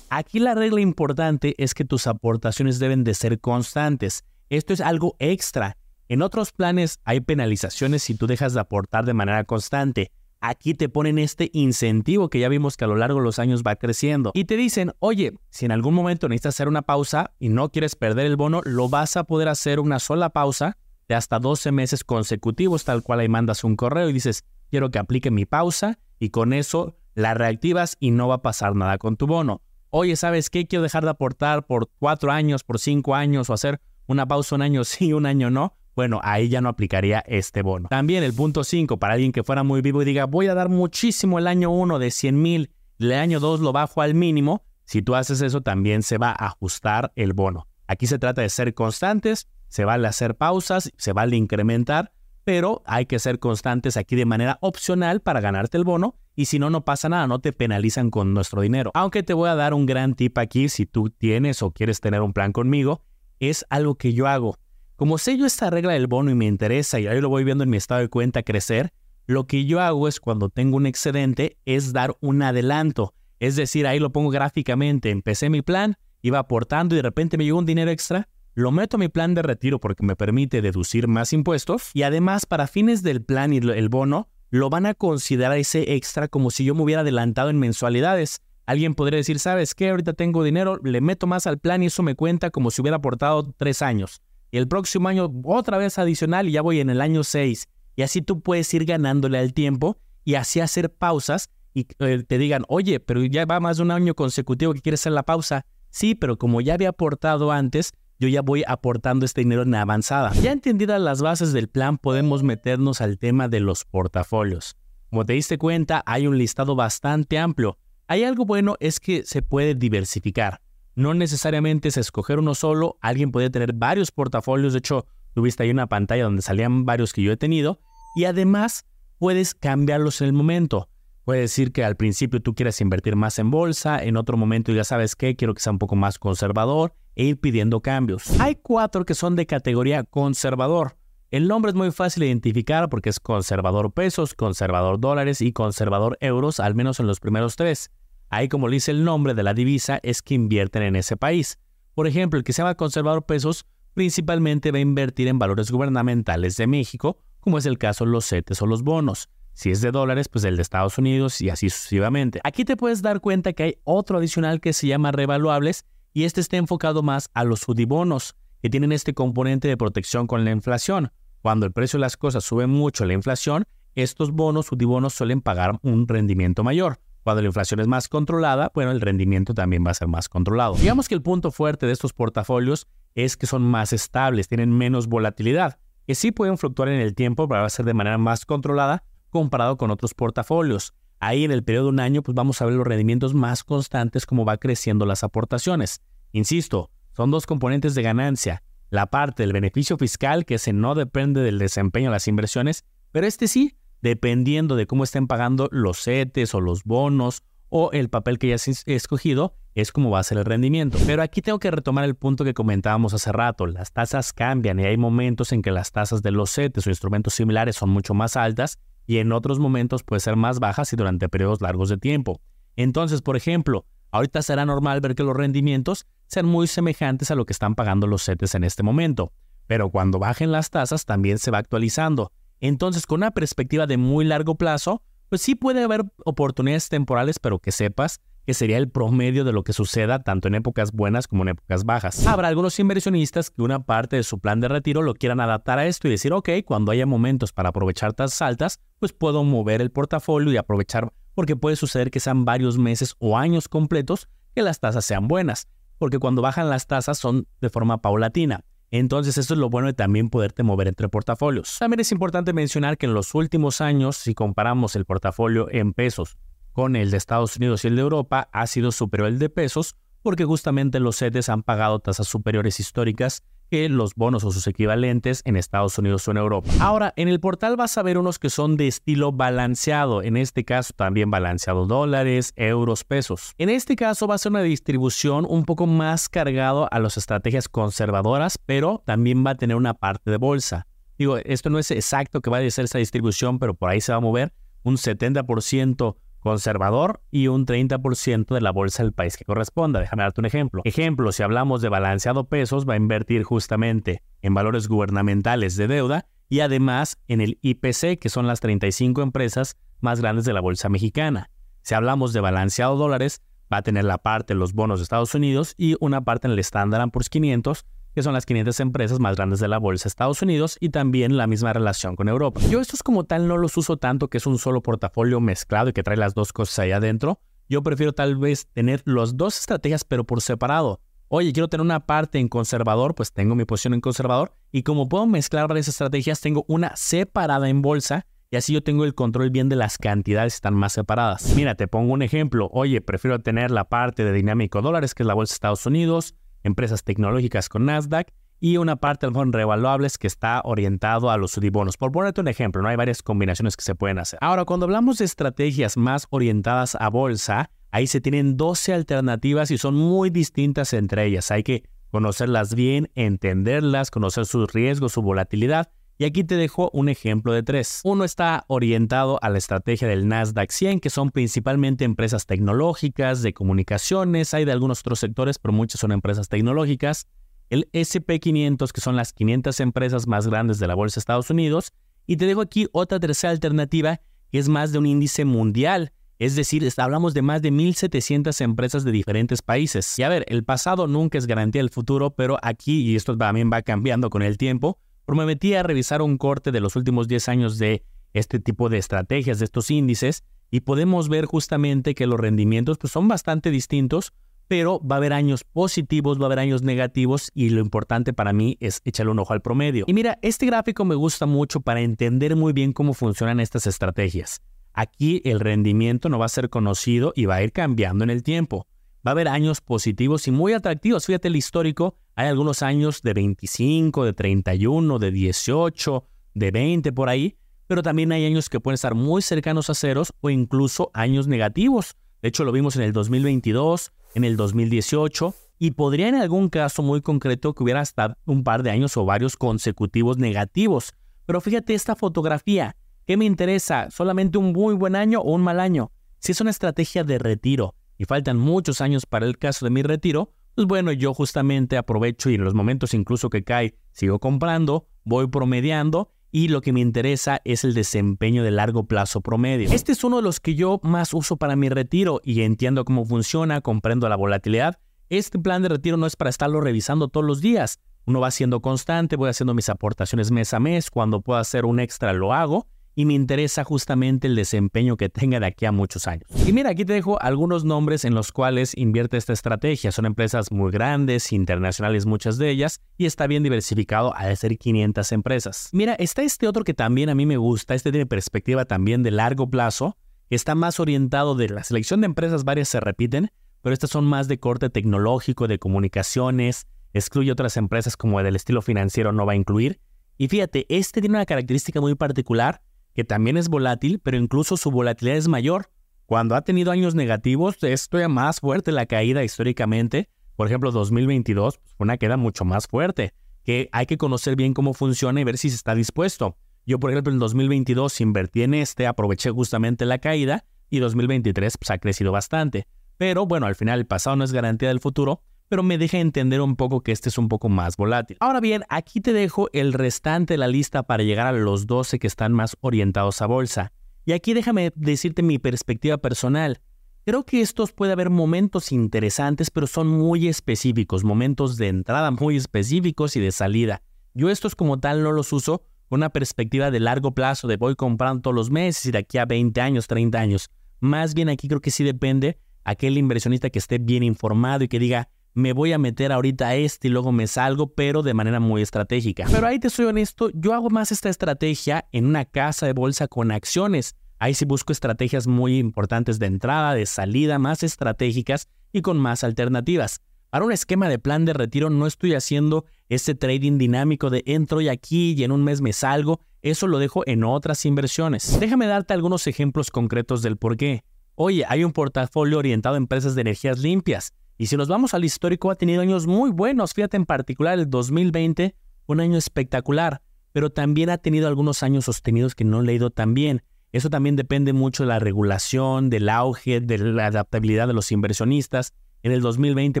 Aquí 0.10 0.38
la 0.38 0.54
regla 0.54 0.80
importante 0.80 1.54
es 1.58 1.74
que 1.74 1.84
tus 1.84 2.06
aportaciones 2.06 2.78
deben 2.78 3.02
de 3.02 3.14
ser 3.14 3.40
constantes. 3.40 4.24
Esto 4.50 4.72
es 4.74 4.80
algo 4.80 5.16
extra. 5.18 5.76
En 6.08 6.20
otros 6.20 6.52
planes 6.52 7.00
hay 7.04 7.20
penalizaciones 7.20 8.02
si 8.02 8.14
tú 8.14 8.26
dejas 8.26 8.54
de 8.54 8.60
aportar 8.60 9.06
de 9.06 9.14
manera 9.14 9.44
constante. 9.44 10.12
Aquí 10.42 10.74
te 10.74 10.88
ponen 10.88 11.18
este 11.18 11.50
incentivo 11.54 12.28
que 12.28 12.40
ya 12.40 12.48
vimos 12.48 12.76
que 12.76 12.84
a 12.84 12.88
lo 12.88 12.96
largo 12.96 13.20
de 13.20 13.24
los 13.24 13.38
años 13.38 13.62
va 13.66 13.76
creciendo. 13.76 14.32
Y 14.34 14.44
te 14.44 14.56
dicen, 14.56 14.92
oye, 14.98 15.32
si 15.50 15.64
en 15.64 15.72
algún 15.72 15.94
momento 15.94 16.28
necesitas 16.28 16.56
hacer 16.56 16.68
una 16.68 16.82
pausa 16.82 17.32
y 17.38 17.48
no 17.48 17.70
quieres 17.70 17.96
perder 17.96 18.26
el 18.26 18.36
bono, 18.36 18.60
lo 18.64 18.88
vas 18.88 19.16
a 19.16 19.24
poder 19.24 19.48
hacer 19.48 19.80
una 19.80 19.98
sola 19.98 20.30
pausa 20.30 20.76
de 21.08 21.14
hasta 21.14 21.38
12 21.38 21.72
meses 21.72 22.04
consecutivos, 22.04 22.84
tal 22.84 23.02
cual 23.02 23.20
ahí 23.20 23.28
mandas 23.28 23.64
un 23.64 23.76
correo 23.76 24.10
y 24.10 24.12
dices, 24.12 24.44
quiero 24.68 24.90
que 24.90 24.98
aplique 24.98 25.30
mi 25.30 25.46
pausa 25.46 25.98
y 26.18 26.30
con 26.30 26.52
eso 26.52 26.96
la 27.14 27.34
reactivas 27.34 27.96
y 28.00 28.10
no 28.10 28.28
va 28.28 28.36
a 28.36 28.42
pasar 28.42 28.74
nada 28.74 28.98
con 28.98 29.16
tu 29.16 29.26
bono 29.26 29.62
oye, 29.92 30.16
¿sabes 30.16 30.50
qué? 30.50 30.66
Quiero 30.66 30.82
dejar 30.82 31.04
de 31.04 31.10
aportar 31.10 31.66
por 31.66 31.90
cuatro 31.98 32.32
años, 32.32 32.64
por 32.64 32.78
cinco 32.78 33.14
años 33.14 33.50
o 33.50 33.52
hacer 33.52 33.80
una 34.06 34.26
pausa 34.26 34.54
un 34.56 34.62
año 34.62 34.84
sí, 34.84 35.12
un 35.12 35.26
año 35.26 35.50
no. 35.50 35.76
Bueno, 35.94 36.20
ahí 36.22 36.48
ya 36.48 36.60
no 36.60 36.68
aplicaría 36.68 37.22
este 37.26 37.62
bono. 37.62 37.88
También 37.88 38.24
el 38.24 38.34
punto 38.34 38.64
5, 38.64 38.98
para 38.98 39.14
alguien 39.14 39.32
que 39.32 39.44
fuera 39.44 39.62
muy 39.62 39.82
vivo 39.82 40.02
y 40.02 40.04
diga, 40.04 40.24
voy 40.24 40.46
a 40.46 40.54
dar 40.54 40.68
muchísimo 40.68 41.38
el 41.38 41.46
año 41.46 41.70
1 41.70 41.98
de 41.98 42.10
100 42.10 42.40
mil, 42.42 42.70
el 42.98 43.12
año 43.12 43.40
2 43.40 43.60
lo 43.60 43.72
bajo 43.72 44.00
al 44.00 44.14
mínimo, 44.14 44.64
si 44.84 45.02
tú 45.02 45.14
haces 45.14 45.42
eso 45.42 45.60
también 45.60 46.02
se 46.02 46.18
va 46.18 46.30
a 46.30 46.46
ajustar 46.46 47.12
el 47.16 47.32
bono. 47.34 47.66
Aquí 47.86 48.06
se 48.06 48.18
trata 48.18 48.42
de 48.42 48.48
ser 48.48 48.74
constantes, 48.74 49.48
se 49.68 49.84
vale 49.84 50.08
hacer 50.08 50.36
pausas, 50.36 50.90
se 50.96 51.12
vale 51.12 51.36
incrementar, 51.36 52.12
pero 52.44 52.82
hay 52.86 53.06
que 53.06 53.18
ser 53.18 53.38
constantes 53.38 53.96
aquí 53.96 54.16
de 54.16 54.26
manera 54.26 54.58
opcional 54.60 55.20
para 55.20 55.40
ganarte 55.40 55.76
el 55.76 55.84
bono 55.84 56.16
y 56.34 56.46
si 56.46 56.58
no, 56.58 56.70
no 56.70 56.84
pasa 56.84 57.08
nada, 57.08 57.26
no 57.26 57.40
te 57.40 57.52
penalizan 57.52 58.10
con 58.10 58.34
nuestro 58.34 58.62
dinero. 58.62 58.90
Aunque 58.94 59.22
te 59.22 59.34
voy 59.34 59.48
a 59.48 59.54
dar 59.54 59.74
un 59.74 59.86
gran 59.86 60.14
tip 60.14 60.38
aquí 60.38 60.68
si 60.68 60.86
tú 60.86 61.10
tienes 61.10 61.62
o 61.62 61.70
quieres 61.72 62.00
tener 62.00 62.22
un 62.22 62.32
plan 62.32 62.52
conmigo, 62.52 63.02
es 63.38 63.66
algo 63.70 63.96
que 63.96 64.14
yo 64.14 64.26
hago. 64.26 64.56
Como 65.02 65.18
sé 65.18 65.36
yo 65.36 65.46
esta 65.46 65.68
regla 65.68 65.94
del 65.94 66.06
bono 66.06 66.30
y 66.30 66.36
me 66.36 66.46
interesa 66.46 67.00
y 67.00 67.08
ahí 67.08 67.20
lo 67.20 67.28
voy 67.28 67.42
viendo 67.42 67.64
en 67.64 67.70
mi 67.70 67.76
estado 67.76 68.02
de 68.02 68.08
cuenta 68.08 68.44
crecer, 68.44 68.92
lo 69.26 69.48
que 69.48 69.64
yo 69.64 69.80
hago 69.80 70.06
es 70.06 70.20
cuando 70.20 70.48
tengo 70.48 70.76
un 70.76 70.86
excedente 70.86 71.58
es 71.64 71.92
dar 71.92 72.16
un 72.20 72.40
adelanto. 72.40 73.12
Es 73.40 73.56
decir, 73.56 73.88
ahí 73.88 73.98
lo 73.98 74.12
pongo 74.12 74.30
gráficamente, 74.30 75.10
empecé 75.10 75.50
mi 75.50 75.60
plan, 75.60 75.96
iba 76.20 76.38
aportando 76.38 76.94
y 76.94 76.98
de 76.98 77.02
repente 77.02 77.36
me 77.36 77.42
llegó 77.42 77.58
un 77.58 77.66
dinero 77.66 77.90
extra, 77.90 78.28
lo 78.54 78.70
meto 78.70 78.96
a 78.96 79.00
mi 79.00 79.08
plan 79.08 79.34
de 79.34 79.42
retiro 79.42 79.80
porque 79.80 80.06
me 80.06 80.14
permite 80.14 80.62
deducir 80.62 81.08
más 81.08 81.32
impuestos 81.32 81.90
y 81.94 82.04
además 82.04 82.46
para 82.46 82.68
fines 82.68 83.02
del 83.02 83.24
plan 83.24 83.52
y 83.52 83.56
el 83.56 83.88
bono 83.88 84.28
lo 84.50 84.70
van 84.70 84.86
a 84.86 84.94
considerar 84.94 85.58
ese 85.58 85.96
extra 85.96 86.28
como 86.28 86.52
si 86.52 86.64
yo 86.64 86.76
me 86.76 86.82
hubiera 86.82 87.00
adelantado 87.00 87.50
en 87.50 87.58
mensualidades. 87.58 88.40
Alguien 88.66 88.94
podría 88.94 89.16
decir, 89.16 89.40
¿sabes 89.40 89.74
qué? 89.74 89.90
Ahorita 89.90 90.12
tengo 90.12 90.44
dinero, 90.44 90.78
le 90.80 91.00
meto 91.00 91.26
más 91.26 91.48
al 91.48 91.58
plan 91.58 91.82
y 91.82 91.86
eso 91.86 92.04
me 92.04 92.14
cuenta 92.14 92.50
como 92.50 92.70
si 92.70 92.80
hubiera 92.82 92.98
aportado 92.98 93.52
tres 93.56 93.82
años. 93.82 94.22
Y 94.52 94.58
el 94.58 94.68
próximo 94.68 95.08
año 95.08 95.32
otra 95.44 95.78
vez 95.78 95.98
adicional 95.98 96.46
y 96.46 96.52
ya 96.52 96.62
voy 96.62 96.78
en 96.78 96.90
el 96.90 97.00
año 97.00 97.24
seis. 97.24 97.68
Y 97.96 98.02
así 98.02 98.20
tú 98.20 98.42
puedes 98.42 98.72
ir 98.74 98.84
ganándole 98.84 99.38
al 99.38 99.54
tiempo 99.54 99.96
y 100.24 100.34
así 100.34 100.60
hacer 100.60 100.92
pausas 100.92 101.48
y 101.72 101.86
eh, 102.00 102.22
te 102.22 102.36
digan, 102.36 102.64
oye, 102.68 103.00
pero 103.00 103.24
ya 103.24 103.46
va 103.46 103.60
más 103.60 103.78
de 103.78 103.84
un 103.84 103.90
año 103.90 104.14
consecutivo 104.14 104.74
que 104.74 104.82
quieres 104.82 105.00
hacer 105.00 105.12
la 105.12 105.22
pausa. 105.22 105.64
Sí, 105.88 106.14
pero 106.14 106.36
como 106.36 106.60
ya 106.60 106.74
había 106.74 106.90
aportado 106.90 107.50
antes, 107.50 107.92
yo 108.18 108.28
ya 108.28 108.42
voy 108.42 108.62
aportando 108.66 109.24
este 109.24 109.40
dinero 109.40 109.62
en 109.62 109.74
avanzada. 109.74 110.32
Ya 110.34 110.52
entendidas 110.52 111.00
las 111.00 111.22
bases 111.22 111.54
del 111.54 111.68
plan, 111.68 111.96
podemos 111.96 112.42
meternos 112.42 113.00
al 113.00 113.18
tema 113.18 113.48
de 113.48 113.60
los 113.60 113.86
portafolios. 113.86 114.76
Como 115.08 115.24
te 115.24 115.32
diste 115.32 115.56
cuenta, 115.56 116.02
hay 116.04 116.26
un 116.26 116.36
listado 116.36 116.76
bastante 116.76 117.38
amplio. 117.38 117.78
Hay 118.06 118.24
algo 118.24 118.44
bueno 118.44 118.76
es 118.80 119.00
que 119.00 119.24
se 119.24 119.40
puede 119.40 119.74
diversificar. 119.74 120.60
No 120.94 121.14
necesariamente 121.14 121.88
es 121.88 121.96
escoger 121.96 122.38
uno 122.38 122.54
solo, 122.54 122.98
alguien 123.00 123.32
puede 123.32 123.48
tener 123.48 123.72
varios 123.72 124.10
portafolios, 124.10 124.74
de 124.74 124.80
hecho, 124.80 125.06
tuviste 125.34 125.62
ahí 125.62 125.70
una 125.70 125.86
pantalla 125.86 126.24
donde 126.24 126.42
salían 126.42 126.84
varios 126.84 127.12
que 127.12 127.22
yo 127.22 127.32
he 127.32 127.36
tenido, 127.36 127.80
y 128.14 128.24
además 128.24 128.84
puedes 129.18 129.54
cambiarlos 129.54 130.20
en 130.20 130.26
el 130.26 130.32
momento. 130.34 130.88
Puede 131.24 131.40
decir 131.40 131.72
que 131.72 131.84
al 131.84 131.96
principio 131.96 132.42
tú 132.42 132.54
quieres 132.54 132.80
invertir 132.80 133.16
más 133.16 133.38
en 133.38 133.50
bolsa, 133.50 134.02
en 134.02 134.16
otro 134.16 134.36
momento 134.36 134.72
ya 134.72 134.84
sabes 134.84 135.14
que 135.14 135.36
quiero 135.36 135.54
que 135.54 135.60
sea 135.60 135.72
un 135.72 135.78
poco 135.78 135.94
más 135.96 136.18
conservador 136.18 136.94
e 137.14 137.24
ir 137.24 137.40
pidiendo 137.40 137.80
cambios. 137.80 138.38
Hay 138.40 138.56
cuatro 138.56 139.04
que 139.04 139.14
son 139.14 139.36
de 139.36 139.46
categoría 139.46 140.02
conservador. 140.02 140.96
El 141.30 141.48
nombre 141.48 141.70
es 141.70 141.74
muy 141.74 141.90
fácil 141.92 142.22
de 142.22 142.26
identificar 142.26 142.90
porque 142.90 143.08
es 143.08 143.18
conservador 143.18 143.92
pesos, 143.92 144.34
conservador 144.34 145.00
dólares 145.00 145.40
y 145.40 145.52
conservador 145.52 146.18
euros, 146.20 146.60
al 146.60 146.74
menos 146.74 147.00
en 147.00 147.06
los 147.06 147.20
primeros 147.20 147.56
tres. 147.56 147.90
Ahí 148.32 148.48
como 148.48 148.66
le 148.66 148.76
dice 148.76 148.92
el 148.92 149.04
nombre 149.04 149.34
de 149.34 149.42
la 149.42 149.52
divisa 149.52 150.00
es 150.02 150.22
que 150.22 150.32
invierten 150.32 150.82
en 150.82 150.96
ese 150.96 151.18
país. 151.18 151.58
Por 151.94 152.06
ejemplo, 152.06 152.38
el 152.38 152.44
que 152.44 152.54
se 152.54 152.62
llama 152.62 152.76
conservador 152.76 153.26
pesos 153.26 153.66
principalmente 153.92 154.72
va 154.72 154.78
a 154.78 154.80
invertir 154.80 155.28
en 155.28 155.38
valores 155.38 155.70
gubernamentales 155.70 156.56
de 156.56 156.66
México, 156.66 157.18
como 157.40 157.58
es 157.58 157.66
el 157.66 157.76
caso 157.76 158.06
de 158.06 158.10
los 158.10 158.26
CETES 158.26 158.62
o 158.62 158.66
los 158.66 158.84
bonos. 158.84 159.28
Si 159.52 159.70
es 159.70 159.82
de 159.82 159.90
dólares, 159.90 160.30
pues 160.30 160.44
el 160.44 160.56
de 160.56 160.62
Estados 160.62 160.96
Unidos 160.96 161.42
y 161.42 161.50
así 161.50 161.68
sucesivamente. 161.68 162.40
Aquí 162.42 162.64
te 162.64 162.74
puedes 162.74 163.02
dar 163.02 163.20
cuenta 163.20 163.52
que 163.52 163.64
hay 163.64 163.74
otro 163.84 164.16
adicional 164.16 164.62
que 164.62 164.72
se 164.72 164.86
llama 164.86 165.12
revaluables 165.12 165.84
y 166.14 166.24
este 166.24 166.40
está 166.40 166.56
enfocado 166.56 167.02
más 167.02 167.28
a 167.34 167.44
los 167.44 167.60
sudibonos, 167.60 168.34
que 168.62 168.70
tienen 168.70 168.92
este 168.92 169.12
componente 169.12 169.68
de 169.68 169.76
protección 169.76 170.26
con 170.26 170.42
la 170.46 170.52
inflación. 170.52 171.12
Cuando 171.42 171.66
el 171.66 171.72
precio 171.72 171.98
de 171.98 172.02
las 172.02 172.16
cosas 172.16 172.44
sube 172.44 172.66
mucho 172.66 173.04
la 173.04 173.12
inflación, 173.12 173.64
estos 173.94 174.30
bonos 174.30 174.68
sudibonos 174.68 175.12
suelen 175.12 175.42
pagar 175.42 175.78
un 175.82 176.08
rendimiento 176.08 176.64
mayor. 176.64 176.98
Cuando 177.22 177.42
la 177.42 177.48
inflación 177.48 177.80
es 177.80 177.86
más 177.86 178.08
controlada, 178.08 178.72
bueno, 178.74 178.90
el 178.90 179.00
rendimiento 179.00 179.54
también 179.54 179.84
va 179.86 179.92
a 179.92 179.94
ser 179.94 180.08
más 180.08 180.28
controlado. 180.28 180.74
Digamos 180.74 181.08
que 181.08 181.14
el 181.14 181.22
punto 181.22 181.52
fuerte 181.52 181.86
de 181.86 181.92
estos 181.92 182.12
portafolios 182.12 182.88
es 183.14 183.36
que 183.36 183.46
son 183.46 183.62
más 183.62 183.92
estables, 183.92 184.48
tienen 184.48 184.76
menos 184.76 185.06
volatilidad, 185.06 185.78
que 186.06 186.14
sí 186.14 186.32
pueden 186.32 186.58
fluctuar 186.58 186.88
en 186.88 187.00
el 187.00 187.14
tiempo, 187.14 187.46
pero 187.48 187.60
va 187.60 187.66
a 187.66 187.70
ser 187.70 187.84
de 187.84 187.94
manera 187.94 188.18
más 188.18 188.44
controlada, 188.44 189.04
comparado 189.30 189.76
con 189.76 189.90
otros 189.90 190.14
portafolios. 190.14 190.94
Ahí 191.20 191.44
en 191.44 191.52
el 191.52 191.62
periodo 191.62 191.84
de 191.84 191.90
un 191.90 192.00
año 192.00 192.22
pues 192.22 192.34
vamos 192.34 192.60
a 192.60 192.64
ver 192.64 192.74
los 192.74 192.86
rendimientos 192.86 193.34
más 193.34 193.62
constantes 193.62 194.26
como 194.26 194.44
va 194.44 194.56
creciendo 194.56 195.06
las 195.06 195.22
aportaciones. 195.22 196.00
Insisto, 196.32 196.90
son 197.12 197.30
dos 197.30 197.46
componentes 197.46 197.94
de 197.94 198.02
ganancia. 198.02 198.64
La 198.90 199.06
parte 199.06 199.44
del 199.44 199.52
beneficio 199.52 199.96
fiscal, 199.96 200.44
que 200.44 200.56
ese 200.56 200.72
no 200.72 200.94
depende 200.96 201.40
del 201.40 201.58
desempeño 201.58 202.08
de 202.08 202.14
las 202.14 202.26
inversiones, 202.26 202.84
pero 203.12 203.26
este 203.26 203.46
sí, 203.46 203.76
dependiendo 204.02 204.76
de 204.76 204.86
cómo 204.86 205.04
estén 205.04 205.26
pagando 205.26 205.68
los 205.72 206.02
CETES 206.02 206.54
o 206.54 206.60
los 206.60 206.84
bonos 206.84 207.42
o 207.68 207.90
el 207.92 208.10
papel 208.10 208.38
que 208.38 208.48
ya 208.48 208.56
escogido, 208.86 209.54
es 209.74 209.92
como 209.92 210.10
va 210.10 210.18
a 210.18 210.24
ser 210.24 210.36
el 210.36 210.44
rendimiento. 210.44 210.98
Pero 211.06 211.22
aquí 211.22 211.40
tengo 211.40 211.58
que 211.58 211.70
retomar 211.70 212.04
el 212.04 212.14
punto 212.14 212.44
que 212.44 212.52
comentábamos 212.52 213.14
hace 213.14 213.32
rato. 213.32 213.66
Las 213.66 213.92
tasas 213.92 214.34
cambian 214.34 214.78
y 214.78 214.84
hay 214.84 214.98
momentos 214.98 215.52
en 215.52 215.62
que 215.62 215.70
las 215.70 215.92
tasas 215.92 216.22
de 216.22 216.32
los 216.32 216.50
CETES 216.50 216.86
o 216.86 216.90
instrumentos 216.90 217.32
similares 217.34 217.76
son 217.76 217.88
mucho 217.88 218.12
más 218.12 218.36
altas 218.36 218.78
y 219.06 219.18
en 219.18 219.32
otros 219.32 219.58
momentos 219.58 220.02
puede 220.02 220.20
ser 220.20 220.36
más 220.36 220.60
bajas 220.60 220.92
y 220.92 220.96
durante 220.96 221.28
periodos 221.28 221.62
largos 221.62 221.88
de 221.88 221.96
tiempo. 221.96 222.40
Entonces, 222.76 223.22
por 223.22 223.36
ejemplo, 223.36 223.86
ahorita 224.10 224.42
será 224.42 224.66
normal 224.66 225.00
ver 225.00 225.14
que 225.14 225.22
los 225.22 225.36
rendimientos 225.36 226.06
sean 226.26 226.46
muy 226.46 226.66
semejantes 226.66 227.30
a 227.30 227.34
lo 227.34 227.46
que 227.46 227.52
están 227.52 227.74
pagando 227.74 228.06
los 228.06 228.24
CETES 228.24 228.54
en 228.56 228.64
este 228.64 228.82
momento, 228.82 229.32
pero 229.66 229.90
cuando 229.90 230.18
bajen 230.18 230.52
las 230.52 230.70
tasas 230.70 231.06
también 231.06 231.38
se 231.38 231.50
va 231.50 231.58
actualizando. 231.58 232.32
Entonces, 232.62 233.06
con 233.06 233.18
una 233.18 233.32
perspectiva 233.32 233.88
de 233.88 233.96
muy 233.96 234.24
largo 234.24 234.54
plazo, 234.54 235.02
pues 235.28 235.42
sí 235.42 235.56
puede 235.56 235.82
haber 235.82 236.04
oportunidades 236.24 236.88
temporales, 236.88 237.40
pero 237.40 237.58
que 237.58 237.72
sepas 237.72 238.20
que 238.46 238.54
sería 238.54 238.78
el 238.78 238.88
promedio 238.88 239.42
de 239.44 239.52
lo 239.52 239.64
que 239.64 239.72
suceda 239.72 240.20
tanto 240.20 240.46
en 240.46 240.54
épocas 240.54 240.92
buenas 240.92 241.26
como 241.26 241.42
en 241.42 241.50
épocas 241.50 241.84
bajas. 241.84 242.24
Habrá 242.24 242.48
algunos 242.48 242.78
inversionistas 242.78 243.50
que 243.50 243.62
una 243.62 243.84
parte 243.84 244.16
de 244.16 244.22
su 244.22 244.38
plan 244.38 244.60
de 244.60 244.68
retiro 244.68 245.02
lo 245.02 245.14
quieran 245.14 245.40
adaptar 245.40 245.80
a 245.80 245.86
esto 245.86 246.06
y 246.06 246.12
decir, 246.12 246.32
ok, 246.32 246.50
cuando 246.64 246.92
haya 246.92 247.04
momentos 247.04 247.52
para 247.52 247.70
aprovechar 247.70 248.12
tasas 248.12 248.40
altas, 248.42 248.80
pues 249.00 249.12
puedo 249.12 249.42
mover 249.42 249.80
el 249.80 249.90
portafolio 249.90 250.52
y 250.52 250.56
aprovechar 250.56 251.12
porque 251.34 251.56
puede 251.56 251.76
suceder 251.76 252.10
que 252.10 252.20
sean 252.20 252.44
varios 252.44 252.78
meses 252.78 253.16
o 253.18 253.36
años 253.36 253.68
completos 253.68 254.28
que 254.54 254.62
las 254.62 254.78
tasas 254.78 255.04
sean 255.04 255.26
buenas, 255.26 255.66
porque 255.98 256.18
cuando 256.18 256.42
bajan 256.42 256.70
las 256.70 256.86
tasas 256.86 257.18
son 257.18 257.48
de 257.60 257.70
forma 257.70 258.02
paulatina. 258.02 258.64
Entonces 258.92 259.38
eso 259.38 259.54
es 259.54 259.58
lo 259.58 259.70
bueno 259.70 259.86
de 259.88 259.94
también 259.94 260.28
poderte 260.28 260.62
mover 260.62 260.86
entre 260.86 261.08
portafolios. 261.08 261.78
También 261.78 262.00
es 262.00 262.12
importante 262.12 262.52
mencionar 262.52 262.98
que 262.98 263.06
en 263.06 263.14
los 263.14 263.34
últimos 263.34 263.80
años, 263.80 264.18
si 264.18 264.34
comparamos 264.34 264.96
el 264.96 265.06
portafolio 265.06 265.66
en 265.70 265.94
pesos 265.94 266.36
con 266.72 266.94
el 266.94 267.10
de 267.10 267.16
Estados 267.16 267.56
Unidos 267.56 267.84
y 267.84 267.88
el 267.88 267.96
de 267.96 268.02
Europa 268.02 268.50
ha 268.52 268.66
sido 268.66 268.92
superior 268.92 269.28
al 269.28 269.38
de 269.38 269.48
pesos 269.48 269.96
porque 270.20 270.44
justamente 270.44 271.00
los 271.00 271.16
CETES 271.16 271.48
han 271.48 271.62
pagado 271.62 272.00
tasas 272.00 272.28
superiores 272.28 272.80
históricas 272.80 273.42
que 273.72 273.88
los 273.88 274.14
bonos 274.16 274.44
o 274.44 274.52
sus 274.52 274.66
equivalentes 274.66 275.40
en 275.46 275.56
Estados 275.56 275.96
Unidos 275.96 276.28
o 276.28 276.30
en 276.32 276.36
Europa. 276.36 276.70
Ahora, 276.78 277.14
en 277.16 277.28
el 277.28 277.40
portal 277.40 277.74
vas 277.74 277.96
a 277.96 278.02
ver 278.02 278.18
unos 278.18 278.38
que 278.38 278.50
son 278.50 278.76
de 278.76 278.86
estilo 278.86 279.32
balanceado, 279.32 280.22
en 280.22 280.36
este 280.36 280.62
caso 280.66 280.92
también 280.94 281.30
balanceado 281.30 281.86
dólares, 281.86 282.52
euros, 282.56 283.02
pesos. 283.04 283.54
En 283.56 283.70
este 283.70 283.96
caso 283.96 284.26
va 284.26 284.34
a 284.34 284.38
ser 284.38 284.52
una 284.52 284.60
distribución 284.60 285.46
un 285.48 285.64
poco 285.64 285.86
más 285.86 286.28
cargado 286.28 286.86
a 286.92 286.98
las 286.98 287.16
estrategias 287.16 287.66
conservadoras, 287.66 288.58
pero 288.58 289.02
también 289.06 289.42
va 289.42 289.52
a 289.52 289.54
tener 289.54 289.78
una 289.78 289.94
parte 289.94 290.30
de 290.30 290.36
bolsa. 290.36 290.86
Digo, 291.16 291.38
esto 291.38 291.70
no 291.70 291.78
es 291.78 291.90
exacto 291.92 292.42
que 292.42 292.50
vaya 292.50 292.68
a 292.68 292.70
ser 292.70 292.84
esa 292.84 292.98
distribución, 292.98 293.58
pero 293.58 293.72
por 293.72 293.88
ahí 293.88 294.02
se 294.02 294.12
va 294.12 294.18
a 294.18 294.20
mover 294.20 294.52
un 294.82 294.98
70% 294.98 296.16
conservador 296.42 297.22
y 297.30 297.46
un 297.46 297.64
30% 297.64 298.54
de 298.54 298.60
la 298.60 298.72
bolsa 298.72 299.02
del 299.02 299.12
país 299.12 299.36
que 299.36 299.44
corresponda. 299.44 300.00
Déjame 300.00 300.24
darte 300.24 300.40
un 300.40 300.46
ejemplo. 300.46 300.82
Ejemplo, 300.84 301.32
si 301.32 301.42
hablamos 301.42 301.80
de 301.80 301.88
balanceado 301.88 302.44
pesos, 302.44 302.86
va 302.86 302.94
a 302.94 302.98
invertir 302.98 303.44
justamente 303.44 304.22
en 304.42 304.52
valores 304.52 304.88
gubernamentales 304.88 305.76
de 305.76 305.86
deuda 305.86 306.26
y 306.48 306.60
además 306.60 307.18
en 307.28 307.40
el 307.40 307.58
IPC, 307.62 308.18
que 308.18 308.28
son 308.28 308.46
las 308.46 308.60
35 308.60 309.22
empresas 309.22 309.76
más 310.00 310.20
grandes 310.20 310.44
de 310.44 310.52
la 310.52 310.60
bolsa 310.60 310.88
mexicana. 310.88 311.48
Si 311.82 311.94
hablamos 311.94 312.32
de 312.32 312.40
balanceado 312.40 312.96
dólares, 312.96 313.40
va 313.72 313.78
a 313.78 313.82
tener 313.82 314.04
la 314.04 314.18
parte 314.18 314.54
de 314.54 314.58
los 314.58 314.74
bonos 314.74 314.98
de 314.98 315.04
Estados 315.04 315.34
Unidos 315.34 315.74
y 315.78 315.96
una 316.00 316.20
parte 316.20 316.46
en 316.46 316.52
el 316.52 316.58
Standard 316.58 317.10
Poor's 317.10 317.30
500 317.30 317.86
que 318.14 318.22
son 318.22 318.34
las 318.34 318.46
500 318.46 318.80
empresas 318.80 319.20
más 319.20 319.36
grandes 319.36 319.60
de 319.60 319.68
la 319.68 319.78
bolsa 319.78 320.04
de 320.04 320.08
Estados 320.08 320.42
Unidos 320.42 320.76
y 320.80 320.90
también 320.90 321.36
la 321.36 321.46
misma 321.46 321.72
relación 321.72 322.16
con 322.16 322.28
Europa. 322.28 322.60
Yo 322.68 322.80
estos 322.80 323.02
como 323.02 323.24
tal 323.24 323.48
no 323.48 323.56
los 323.56 323.76
uso 323.76 323.96
tanto 323.96 324.28
que 324.28 324.38
es 324.38 324.46
un 324.46 324.58
solo 324.58 324.82
portafolio 324.82 325.40
mezclado 325.40 325.90
y 325.90 325.92
que 325.92 326.02
trae 326.02 326.16
las 326.16 326.34
dos 326.34 326.52
cosas 326.52 326.78
ahí 326.80 326.92
adentro. 326.92 327.40
Yo 327.68 327.82
prefiero 327.82 328.12
tal 328.12 328.36
vez 328.36 328.66
tener 328.72 329.02
las 329.06 329.36
dos 329.36 329.58
estrategias 329.58 330.04
pero 330.04 330.24
por 330.24 330.40
separado. 330.40 331.00
Oye, 331.28 331.52
quiero 331.54 331.68
tener 331.68 331.82
una 331.82 332.04
parte 332.04 332.38
en 332.38 332.48
conservador, 332.48 333.14
pues 333.14 333.32
tengo 333.32 333.54
mi 333.54 333.64
posición 333.64 333.94
en 333.94 334.02
conservador 334.02 334.54
y 334.70 334.82
como 334.82 335.08
puedo 335.08 335.26
mezclar 335.26 335.66
varias 335.66 335.88
estrategias, 335.88 336.42
tengo 336.42 336.64
una 336.68 336.94
separada 336.94 337.70
en 337.70 337.80
bolsa 337.80 338.26
y 338.52 338.56
así 338.56 338.74
yo 338.74 338.82
tengo 338.82 339.06
el 339.06 339.14
control 339.14 339.48
bien 339.48 339.70
de 339.70 339.76
las 339.76 339.96
cantidades 339.96 340.52
que 340.52 340.56
están 340.56 340.74
más 340.74 340.92
separadas. 340.92 341.54
Mira, 341.56 341.74
te 341.74 341.88
pongo 341.88 342.12
un 342.12 342.20
ejemplo. 342.20 342.68
Oye, 342.70 343.00
prefiero 343.00 343.38
tener 343.38 343.70
la 343.70 343.88
parte 343.88 344.24
de 344.24 344.32
dinámico 344.32 344.82
dólares, 344.82 345.14
que 345.14 345.22
es 345.22 345.26
la 345.26 345.32
bolsa 345.32 345.52
de 345.52 345.54
Estados 345.54 345.86
Unidos, 345.86 346.34
empresas 346.62 347.04
tecnológicas 347.04 347.68
con 347.68 347.86
Nasdaq 347.86 348.32
y 348.60 348.76
una 348.76 348.96
parte 348.96 349.26
del 349.26 349.34
fondo 349.34 349.58
revaluables 349.58 350.18
que 350.18 350.28
está 350.28 350.60
orientado 350.64 351.30
a 351.30 351.36
los 351.36 351.50
sudibonos. 351.50 351.96
Por 351.96 352.12
ponerte 352.12 352.40
un 352.40 352.48
ejemplo, 352.48 352.80
no 352.80 352.88
hay 352.88 352.96
varias 352.96 353.22
combinaciones 353.22 353.76
que 353.76 353.82
se 353.82 353.94
pueden 353.94 354.18
hacer. 354.18 354.38
Ahora, 354.40 354.64
cuando 354.64 354.84
hablamos 354.84 355.18
de 355.18 355.24
estrategias 355.24 355.96
más 355.96 356.26
orientadas 356.30 356.94
a 356.94 357.08
bolsa, 357.08 357.70
ahí 357.90 358.06
se 358.06 358.20
tienen 358.20 358.56
12 358.56 358.94
alternativas 358.94 359.70
y 359.72 359.78
son 359.78 359.96
muy 359.96 360.30
distintas 360.30 360.92
entre 360.92 361.26
ellas. 361.26 361.50
Hay 361.50 361.64
que 361.64 361.82
conocerlas 362.12 362.74
bien, 362.74 363.10
entenderlas, 363.14 364.10
conocer 364.10 364.46
sus 364.46 364.72
riesgos, 364.72 365.12
su 365.12 365.22
volatilidad 365.22 365.90
y 366.22 366.24
aquí 366.24 366.44
te 366.44 366.54
dejo 366.54 366.88
un 366.92 367.08
ejemplo 367.08 367.52
de 367.52 367.64
tres. 367.64 368.00
Uno 368.04 368.22
está 368.22 368.64
orientado 368.68 369.40
a 369.42 369.50
la 369.50 369.58
estrategia 369.58 370.06
del 370.06 370.28
Nasdaq 370.28 370.70
100, 370.70 371.00
que 371.00 371.10
son 371.10 371.32
principalmente 371.32 372.04
empresas 372.04 372.46
tecnológicas, 372.46 373.42
de 373.42 373.52
comunicaciones, 373.52 374.54
hay 374.54 374.64
de 374.64 374.70
algunos 374.70 375.00
otros 375.00 375.18
sectores, 375.18 375.58
pero 375.58 375.72
muchas 375.72 376.00
son 376.00 376.12
empresas 376.12 376.48
tecnológicas. 376.48 377.26
El 377.70 377.90
SP500, 377.90 378.92
que 378.92 379.00
son 379.00 379.16
las 379.16 379.32
500 379.32 379.80
empresas 379.80 380.28
más 380.28 380.46
grandes 380.46 380.78
de 380.78 380.86
la 380.86 380.94
Bolsa 380.94 381.16
de 381.16 381.22
Estados 381.22 381.50
Unidos. 381.50 381.92
Y 382.24 382.36
te 382.36 382.46
dejo 382.46 382.60
aquí 382.60 382.86
otra 382.92 383.18
tercera 383.18 383.50
alternativa, 383.50 384.20
que 384.52 384.60
es 384.60 384.68
más 384.68 384.92
de 384.92 384.98
un 384.98 385.06
índice 385.06 385.44
mundial. 385.44 386.12
Es 386.38 386.54
decir, 386.54 386.88
hablamos 386.98 387.34
de 387.34 387.42
más 387.42 387.62
de 387.62 387.72
1.700 387.72 388.60
empresas 388.60 389.02
de 389.02 389.10
diferentes 389.10 389.60
países. 389.60 390.16
Y 390.20 390.22
a 390.22 390.28
ver, 390.28 390.44
el 390.46 390.62
pasado 390.62 391.08
nunca 391.08 391.36
es 391.36 391.48
garantía 391.48 391.82
del 391.82 391.90
futuro, 391.90 392.30
pero 392.30 392.58
aquí, 392.62 393.10
y 393.10 393.16
esto 393.16 393.36
también 393.36 393.72
va 393.72 393.82
cambiando 393.82 394.30
con 394.30 394.42
el 394.42 394.56
tiempo, 394.56 395.00
Prometí 395.24 395.74
a 395.74 395.82
revisar 395.82 396.22
un 396.22 396.38
corte 396.38 396.72
de 396.72 396.80
los 396.80 396.96
últimos 396.96 397.28
10 397.28 397.48
años 397.48 397.78
de 397.78 398.02
este 398.32 398.58
tipo 398.58 398.88
de 398.88 398.98
estrategias, 398.98 399.58
de 399.58 399.64
estos 399.64 399.90
índices, 399.90 400.44
y 400.70 400.80
podemos 400.80 401.28
ver 401.28 401.44
justamente 401.44 402.14
que 402.14 402.26
los 402.26 402.40
rendimientos 402.40 402.98
pues, 402.98 403.12
son 403.12 403.28
bastante 403.28 403.70
distintos, 403.70 404.32
pero 404.68 405.00
va 405.00 405.16
a 405.16 405.18
haber 405.18 405.34
años 405.34 405.64
positivos, 405.64 406.38
va 406.38 406.44
a 406.44 406.46
haber 406.46 406.60
años 406.60 406.82
negativos 406.82 407.50
y 407.54 407.68
lo 407.68 407.80
importante 407.80 408.32
para 408.32 408.54
mí 408.54 408.78
es 408.80 409.02
echarle 409.04 409.32
un 409.32 409.38
ojo 409.38 409.52
al 409.52 409.60
promedio. 409.60 410.04
Y 410.06 410.14
mira, 410.14 410.38
este 410.40 410.64
gráfico 410.66 411.04
me 411.04 411.14
gusta 411.14 411.44
mucho 411.44 411.80
para 411.80 412.00
entender 412.00 412.56
muy 412.56 412.72
bien 412.72 412.92
cómo 412.92 413.12
funcionan 413.12 413.60
estas 413.60 413.86
estrategias. 413.86 414.62
aquí 414.94 415.40
el 415.44 415.60
rendimiento 415.60 416.28
no 416.28 416.38
va 416.38 416.46
a 416.46 416.50
ser 416.50 416.68
conocido 416.68 417.32
y 417.34 417.46
va 417.46 417.56
a 417.56 417.62
ir 417.62 417.72
cambiando 417.72 418.24
en 418.24 418.30
el 418.30 418.42
tiempo. 418.42 418.86
Va 419.24 419.30
a 419.30 419.32
haber 419.32 419.46
años 419.46 419.80
positivos 419.80 420.48
y 420.48 420.50
muy 420.50 420.72
atractivos. 420.72 421.26
Fíjate 421.26 421.46
el 421.46 421.54
histórico, 421.54 422.16
hay 422.34 422.48
algunos 422.48 422.82
años 422.82 423.22
de 423.22 423.34
25, 423.34 424.24
de 424.24 424.32
31, 424.32 425.18
de 425.20 425.30
18, 425.30 426.26
de 426.54 426.70
20 426.72 427.12
por 427.12 427.28
ahí, 427.28 427.56
pero 427.86 428.02
también 428.02 428.32
hay 428.32 428.44
años 428.46 428.68
que 428.68 428.80
pueden 428.80 428.94
estar 428.94 429.14
muy 429.14 429.40
cercanos 429.40 429.88
a 429.90 429.94
ceros 429.94 430.32
o 430.40 430.50
incluso 430.50 431.12
años 431.14 431.46
negativos. 431.46 432.16
De 432.42 432.48
hecho, 432.48 432.64
lo 432.64 432.72
vimos 432.72 432.96
en 432.96 433.02
el 433.02 433.12
2022, 433.12 434.12
en 434.34 434.42
el 434.42 434.56
2018 434.56 435.54
y 435.78 435.92
podría 435.92 436.26
en 436.26 436.34
algún 436.34 436.68
caso 436.68 437.04
muy 437.04 437.20
concreto 437.20 437.74
que 437.74 437.84
hubiera 437.84 438.00
hasta 438.00 438.36
un 438.44 438.64
par 438.64 438.82
de 438.82 438.90
años 438.90 439.16
o 439.16 439.24
varios 439.24 439.56
consecutivos 439.56 440.38
negativos. 440.38 441.12
Pero 441.46 441.60
fíjate 441.60 441.94
esta 441.94 442.16
fotografía, 442.16 442.96
¿qué 443.24 443.36
me 443.36 443.44
interesa? 443.44 444.10
¿Solamente 444.10 444.58
un 444.58 444.72
muy 444.72 444.94
buen 444.94 445.14
año 445.14 445.40
o 445.40 445.52
un 445.52 445.62
mal 445.62 445.78
año? 445.78 446.10
Si 446.40 446.50
es 446.50 446.60
una 446.60 446.70
estrategia 446.70 447.22
de 447.22 447.38
retiro 447.38 447.94
y 448.22 448.24
faltan 448.24 448.56
muchos 448.56 449.00
años 449.00 449.26
para 449.26 449.46
el 449.46 449.58
caso 449.58 449.84
de 449.84 449.90
mi 449.90 450.04
retiro, 450.04 450.52
pues 450.76 450.86
bueno, 450.86 451.10
yo 451.10 451.34
justamente 451.34 451.96
aprovecho 451.96 452.50
y 452.50 452.54
en 452.54 452.62
los 452.62 452.72
momentos 452.72 453.14
incluso 453.14 453.50
que 453.50 453.64
cae, 453.64 453.96
sigo 454.12 454.38
comprando, 454.38 455.08
voy 455.24 455.48
promediando 455.48 456.30
y 456.52 456.68
lo 456.68 456.82
que 456.82 456.92
me 456.92 457.00
interesa 457.00 457.60
es 457.64 457.82
el 457.82 457.94
desempeño 457.94 458.62
de 458.62 458.70
largo 458.70 459.08
plazo 459.08 459.40
promedio. 459.40 459.90
Este 459.90 460.12
es 460.12 460.22
uno 460.22 460.36
de 460.36 460.42
los 460.42 460.60
que 460.60 460.76
yo 460.76 461.00
más 461.02 461.34
uso 461.34 461.56
para 461.56 461.74
mi 461.74 461.88
retiro 461.88 462.40
y 462.44 462.62
entiendo 462.62 463.04
cómo 463.04 463.24
funciona, 463.24 463.80
comprendo 463.80 464.28
la 464.28 464.36
volatilidad. 464.36 465.00
Este 465.28 465.58
plan 465.58 465.82
de 465.82 465.88
retiro 465.88 466.16
no 466.16 466.26
es 466.26 466.36
para 466.36 466.50
estarlo 466.50 466.80
revisando 466.80 467.26
todos 467.26 467.44
los 467.44 467.60
días. 467.60 467.98
Uno 468.24 468.38
va 468.38 468.52
siendo 468.52 468.80
constante, 468.80 469.34
voy 469.34 469.50
haciendo 469.50 469.74
mis 469.74 469.88
aportaciones 469.88 470.52
mes 470.52 470.72
a 470.74 470.78
mes, 470.78 471.10
cuando 471.10 471.40
puedo 471.40 471.58
hacer 471.58 471.84
un 471.86 471.98
extra 471.98 472.32
lo 472.32 472.52
hago 472.52 472.86
y 473.14 473.24
me 473.24 473.34
interesa 473.34 473.84
justamente 473.84 474.46
el 474.46 474.54
desempeño 474.54 475.16
que 475.16 475.28
tenga 475.28 475.60
de 475.60 475.66
aquí 475.66 475.84
a 475.84 475.92
muchos 475.92 476.26
años. 476.26 476.48
Y 476.66 476.72
mira, 476.72 476.90
aquí 476.90 477.04
te 477.04 477.12
dejo 477.12 477.40
algunos 477.40 477.84
nombres 477.84 478.24
en 478.24 478.34
los 478.34 478.52
cuales 478.52 478.96
invierte 478.96 479.36
esta 479.36 479.52
estrategia. 479.52 480.12
Son 480.12 480.26
empresas 480.26 480.72
muy 480.72 480.90
grandes, 480.90 481.52
internacionales 481.52 482.26
muchas 482.26 482.58
de 482.58 482.70
ellas, 482.70 483.00
y 483.18 483.26
está 483.26 483.46
bien 483.46 483.62
diversificado 483.62 484.34
al 484.34 484.56
ser 484.56 484.78
500 484.78 485.32
empresas. 485.32 485.88
Mira, 485.92 486.14
está 486.14 486.42
este 486.42 486.66
otro 486.66 486.84
que 486.84 486.94
también 486.94 487.28
a 487.28 487.34
mí 487.34 487.46
me 487.46 487.56
gusta, 487.56 487.94
este 487.94 488.10
tiene 488.10 488.26
perspectiva 488.26 488.84
también 488.84 489.22
de 489.22 489.30
largo 489.30 489.68
plazo, 489.68 490.16
está 490.48 490.74
más 490.74 491.00
orientado 491.00 491.54
de 491.54 491.68
la 491.68 491.84
selección 491.84 492.20
de 492.20 492.26
empresas, 492.26 492.64
varias 492.64 492.88
se 492.88 493.00
repiten, 493.00 493.50
pero 493.82 493.92
estas 493.92 494.10
son 494.10 494.24
más 494.24 494.48
de 494.48 494.58
corte 494.58 494.90
tecnológico, 494.90 495.66
de 495.68 495.78
comunicaciones, 495.78 496.86
excluye 497.12 497.52
otras 497.52 497.76
empresas 497.76 498.16
como 498.16 498.42
del 498.42 498.56
estilo 498.56 498.82
financiero 498.82 499.32
no 499.32 499.44
va 499.44 499.52
a 499.52 499.56
incluir. 499.56 500.00
Y 500.38 500.48
fíjate, 500.48 500.86
este 500.88 501.20
tiene 501.20 501.36
una 501.36 501.46
característica 501.46 502.00
muy 502.00 502.14
particular, 502.14 502.80
que 503.14 503.24
también 503.24 503.56
es 503.56 503.68
volátil, 503.68 504.18
pero 504.18 504.36
incluso 504.36 504.76
su 504.76 504.90
volatilidad 504.90 505.36
es 505.36 505.48
mayor. 505.48 505.90
Cuando 506.26 506.54
ha 506.54 506.62
tenido 506.62 506.90
años 506.90 507.14
negativos, 507.14 507.82
es 507.82 508.08
todavía 508.08 508.28
más 508.28 508.60
fuerte 508.60 508.92
la 508.92 509.06
caída 509.06 509.44
históricamente. 509.44 510.28
Por 510.56 510.66
ejemplo, 510.66 510.90
2022 510.90 511.78
pues, 511.78 511.94
fue 511.96 512.04
una 512.04 512.16
queda 512.16 512.36
mucho 512.36 512.64
más 512.64 512.86
fuerte, 512.86 513.34
que 513.64 513.88
hay 513.92 514.06
que 514.06 514.18
conocer 514.18 514.56
bien 514.56 514.74
cómo 514.74 514.94
funciona 514.94 515.40
y 515.40 515.44
ver 515.44 515.58
si 515.58 515.70
se 515.70 515.76
está 515.76 515.94
dispuesto. 515.94 516.56
Yo, 516.84 516.98
por 516.98 517.10
ejemplo, 517.10 517.32
en 517.32 517.38
2022 517.38 518.20
invertí 518.20 518.62
en 518.62 518.74
este, 518.74 519.06
aproveché 519.06 519.50
justamente 519.50 520.04
la 520.04 520.18
caída 520.18 520.64
y 520.90 520.98
2023 520.98 521.78
pues, 521.78 521.90
ha 521.90 521.98
crecido 521.98 522.32
bastante. 522.32 522.86
Pero 523.18 523.46
bueno, 523.46 523.66
al 523.66 523.74
final 523.74 524.00
el 524.00 524.06
pasado 524.06 524.36
no 524.36 524.44
es 524.44 524.52
garantía 524.52 524.88
del 524.88 525.00
futuro 525.00 525.42
pero 525.72 525.82
me 525.82 525.96
deja 525.96 526.18
entender 526.18 526.60
un 526.60 526.76
poco 526.76 527.00
que 527.00 527.12
este 527.12 527.30
es 527.30 527.38
un 527.38 527.48
poco 527.48 527.70
más 527.70 527.96
volátil. 527.96 528.36
Ahora 528.40 528.60
bien, 528.60 528.82
aquí 528.90 529.22
te 529.22 529.32
dejo 529.32 529.70
el 529.72 529.94
restante 529.94 530.52
de 530.52 530.58
la 530.58 530.68
lista 530.68 531.02
para 531.02 531.22
llegar 531.22 531.46
a 531.46 531.52
los 531.52 531.86
12 531.86 532.18
que 532.18 532.26
están 532.26 532.52
más 532.52 532.76
orientados 532.82 533.40
a 533.40 533.46
bolsa. 533.46 533.90
Y 534.26 534.32
aquí 534.32 534.52
déjame 534.52 534.92
decirte 534.96 535.42
mi 535.42 535.58
perspectiva 535.58 536.18
personal. 536.18 536.82
Creo 537.24 537.46
que 537.46 537.62
estos 537.62 537.92
puede 537.92 538.12
haber 538.12 538.28
momentos 538.28 538.92
interesantes, 538.92 539.70
pero 539.70 539.86
son 539.86 540.08
muy 540.08 540.46
específicos, 540.46 541.24
momentos 541.24 541.78
de 541.78 541.88
entrada 541.88 542.30
muy 542.32 542.58
específicos 542.58 543.34
y 543.36 543.40
de 543.40 543.50
salida. 543.50 544.02
Yo 544.34 544.50
estos 544.50 544.76
como 544.76 545.00
tal 545.00 545.22
no 545.22 545.32
los 545.32 545.54
uso 545.54 545.86
con 546.10 546.18
una 546.20 546.28
perspectiva 546.28 546.90
de 546.90 547.00
largo 547.00 547.32
plazo, 547.32 547.66
de 547.66 547.78
voy 547.78 547.96
comprando 547.96 548.42
todos 548.42 548.54
los 548.54 548.70
meses 548.70 549.06
y 549.06 549.10
de 549.10 549.20
aquí 549.20 549.38
a 549.38 549.46
20 549.46 549.80
años, 549.80 550.06
30 550.06 550.38
años. 550.38 550.68
Más 551.00 551.32
bien 551.32 551.48
aquí 551.48 551.66
creo 551.66 551.80
que 551.80 551.90
sí 551.90 552.04
depende 552.04 552.58
aquel 552.84 553.16
inversionista 553.16 553.70
que 553.70 553.78
esté 553.78 553.96
bien 553.96 554.22
informado 554.22 554.84
y 554.84 554.88
que 554.88 554.98
diga, 554.98 555.30
me 555.54 555.72
voy 555.72 555.92
a 555.92 555.98
meter 555.98 556.32
ahorita 556.32 556.68
a 556.68 556.74
este 556.76 557.08
y 557.08 557.10
luego 557.10 557.32
me 557.32 557.46
salgo, 557.46 557.94
pero 557.94 558.22
de 558.22 558.34
manera 558.34 558.60
muy 558.60 558.82
estratégica. 558.82 559.46
Pero 559.50 559.66
ahí 559.66 559.78
te 559.78 559.90
soy 559.90 560.06
honesto, 560.06 560.50
yo 560.54 560.74
hago 560.74 560.90
más 560.90 561.12
esta 561.12 561.28
estrategia 561.28 562.06
en 562.12 562.26
una 562.26 562.44
casa 562.44 562.86
de 562.86 562.92
bolsa 562.92 563.28
con 563.28 563.50
acciones. 563.50 564.16
Ahí 564.38 564.54
sí 564.54 564.64
busco 564.64 564.92
estrategias 564.92 565.46
muy 565.46 565.78
importantes 565.78 566.38
de 566.38 566.46
entrada, 566.46 566.94
de 566.94 567.06
salida, 567.06 567.58
más 567.58 567.82
estratégicas 567.82 568.68
y 568.92 569.02
con 569.02 569.18
más 569.18 569.44
alternativas. 569.44 570.20
Para 570.50 570.64
un 570.64 570.72
esquema 570.72 571.08
de 571.08 571.18
plan 571.18 571.44
de 571.44 571.54
retiro 571.54 571.88
no 571.88 572.06
estoy 572.06 572.34
haciendo 572.34 572.84
ese 573.08 573.34
trading 573.34 573.78
dinámico 573.78 574.28
de 574.30 574.42
entro 574.46 574.80
y 574.80 574.88
aquí 574.88 575.32
y 575.32 575.44
en 575.44 575.52
un 575.52 575.64
mes 575.64 575.80
me 575.80 575.92
salgo. 575.92 576.40
Eso 576.60 576.86
lo 576.86 576.98
dejo 576.98 577.22
en 577.26 577.44
otras 577.44 577.86
inversiones. 577.86 578.60
Déjame 578.60 578.86
darte 578.86 579.14
algunos 579.14 579.46
ejemplos 579.46 579.90
concretos 579.90 580.42
del 580.42 580.56
por 580.56 580.76
qué. 580.76 581.04
Oye, 581.36 581.64
hay 581.66 581.84
un 581.84 581.92
portafolio 581.92 582.58
orientado 582.58 582.96
a 582.96 582.98
empresas 582.98 583.34
de 583.34 583.40
energías 583.40 583.78
limpias. 583.78 584.34
Y 584.62 584.66
si 584.66 584.76
nos 584.76 584.86
vamos 584.86 585.12
al 585.12 585.24
histórico, 585.24 585.72
ha 585.72 585.74
tenido 585.74 586.02
años 586.02 586.28
muy 586.28 586.52
buenos. 586.52 586.94
Fíjate 586.94 587.16
en 587.16 587.26
particular 587.26 587.76
el 587.80 587.90
2020, 587.90 588.76
un 589.06 589.18
año 589.18 589.36
espectacular, 589.36 590.22
pero 590.52 590.70
también 590.70 591.10
ha 591.10 591.18
tenido 591.18 591.48
algunos 591.48 591.82
años 591.82 592.04
sostenidos 592.04 592.54
que 592.54 592.62
no 592.62 592.80
le 592.80 592.92
ha 592.92 592.94
ido 592.94 593.10
tan 593.10 593.34
bien. 593.34 593.64
Eso 593.90 594.08
también 594.08 594.36
depende 594.36 594.72
mucho 594.72 595.02
de 595.02 595.08
la 595.08 595.18
regulación, 595.18 596.10
del 596.10 596.28
auge, 596.28 596.80
de 596.80 596.98
la 596.98 597.26
adaptabilidad 597.26 597.88
de 597.88 597.94
los 597.94 598.12
inversionistas. 598.12 598.94
En 599.24 599.32
el 599.32 599.40
2020, 599.40 600.00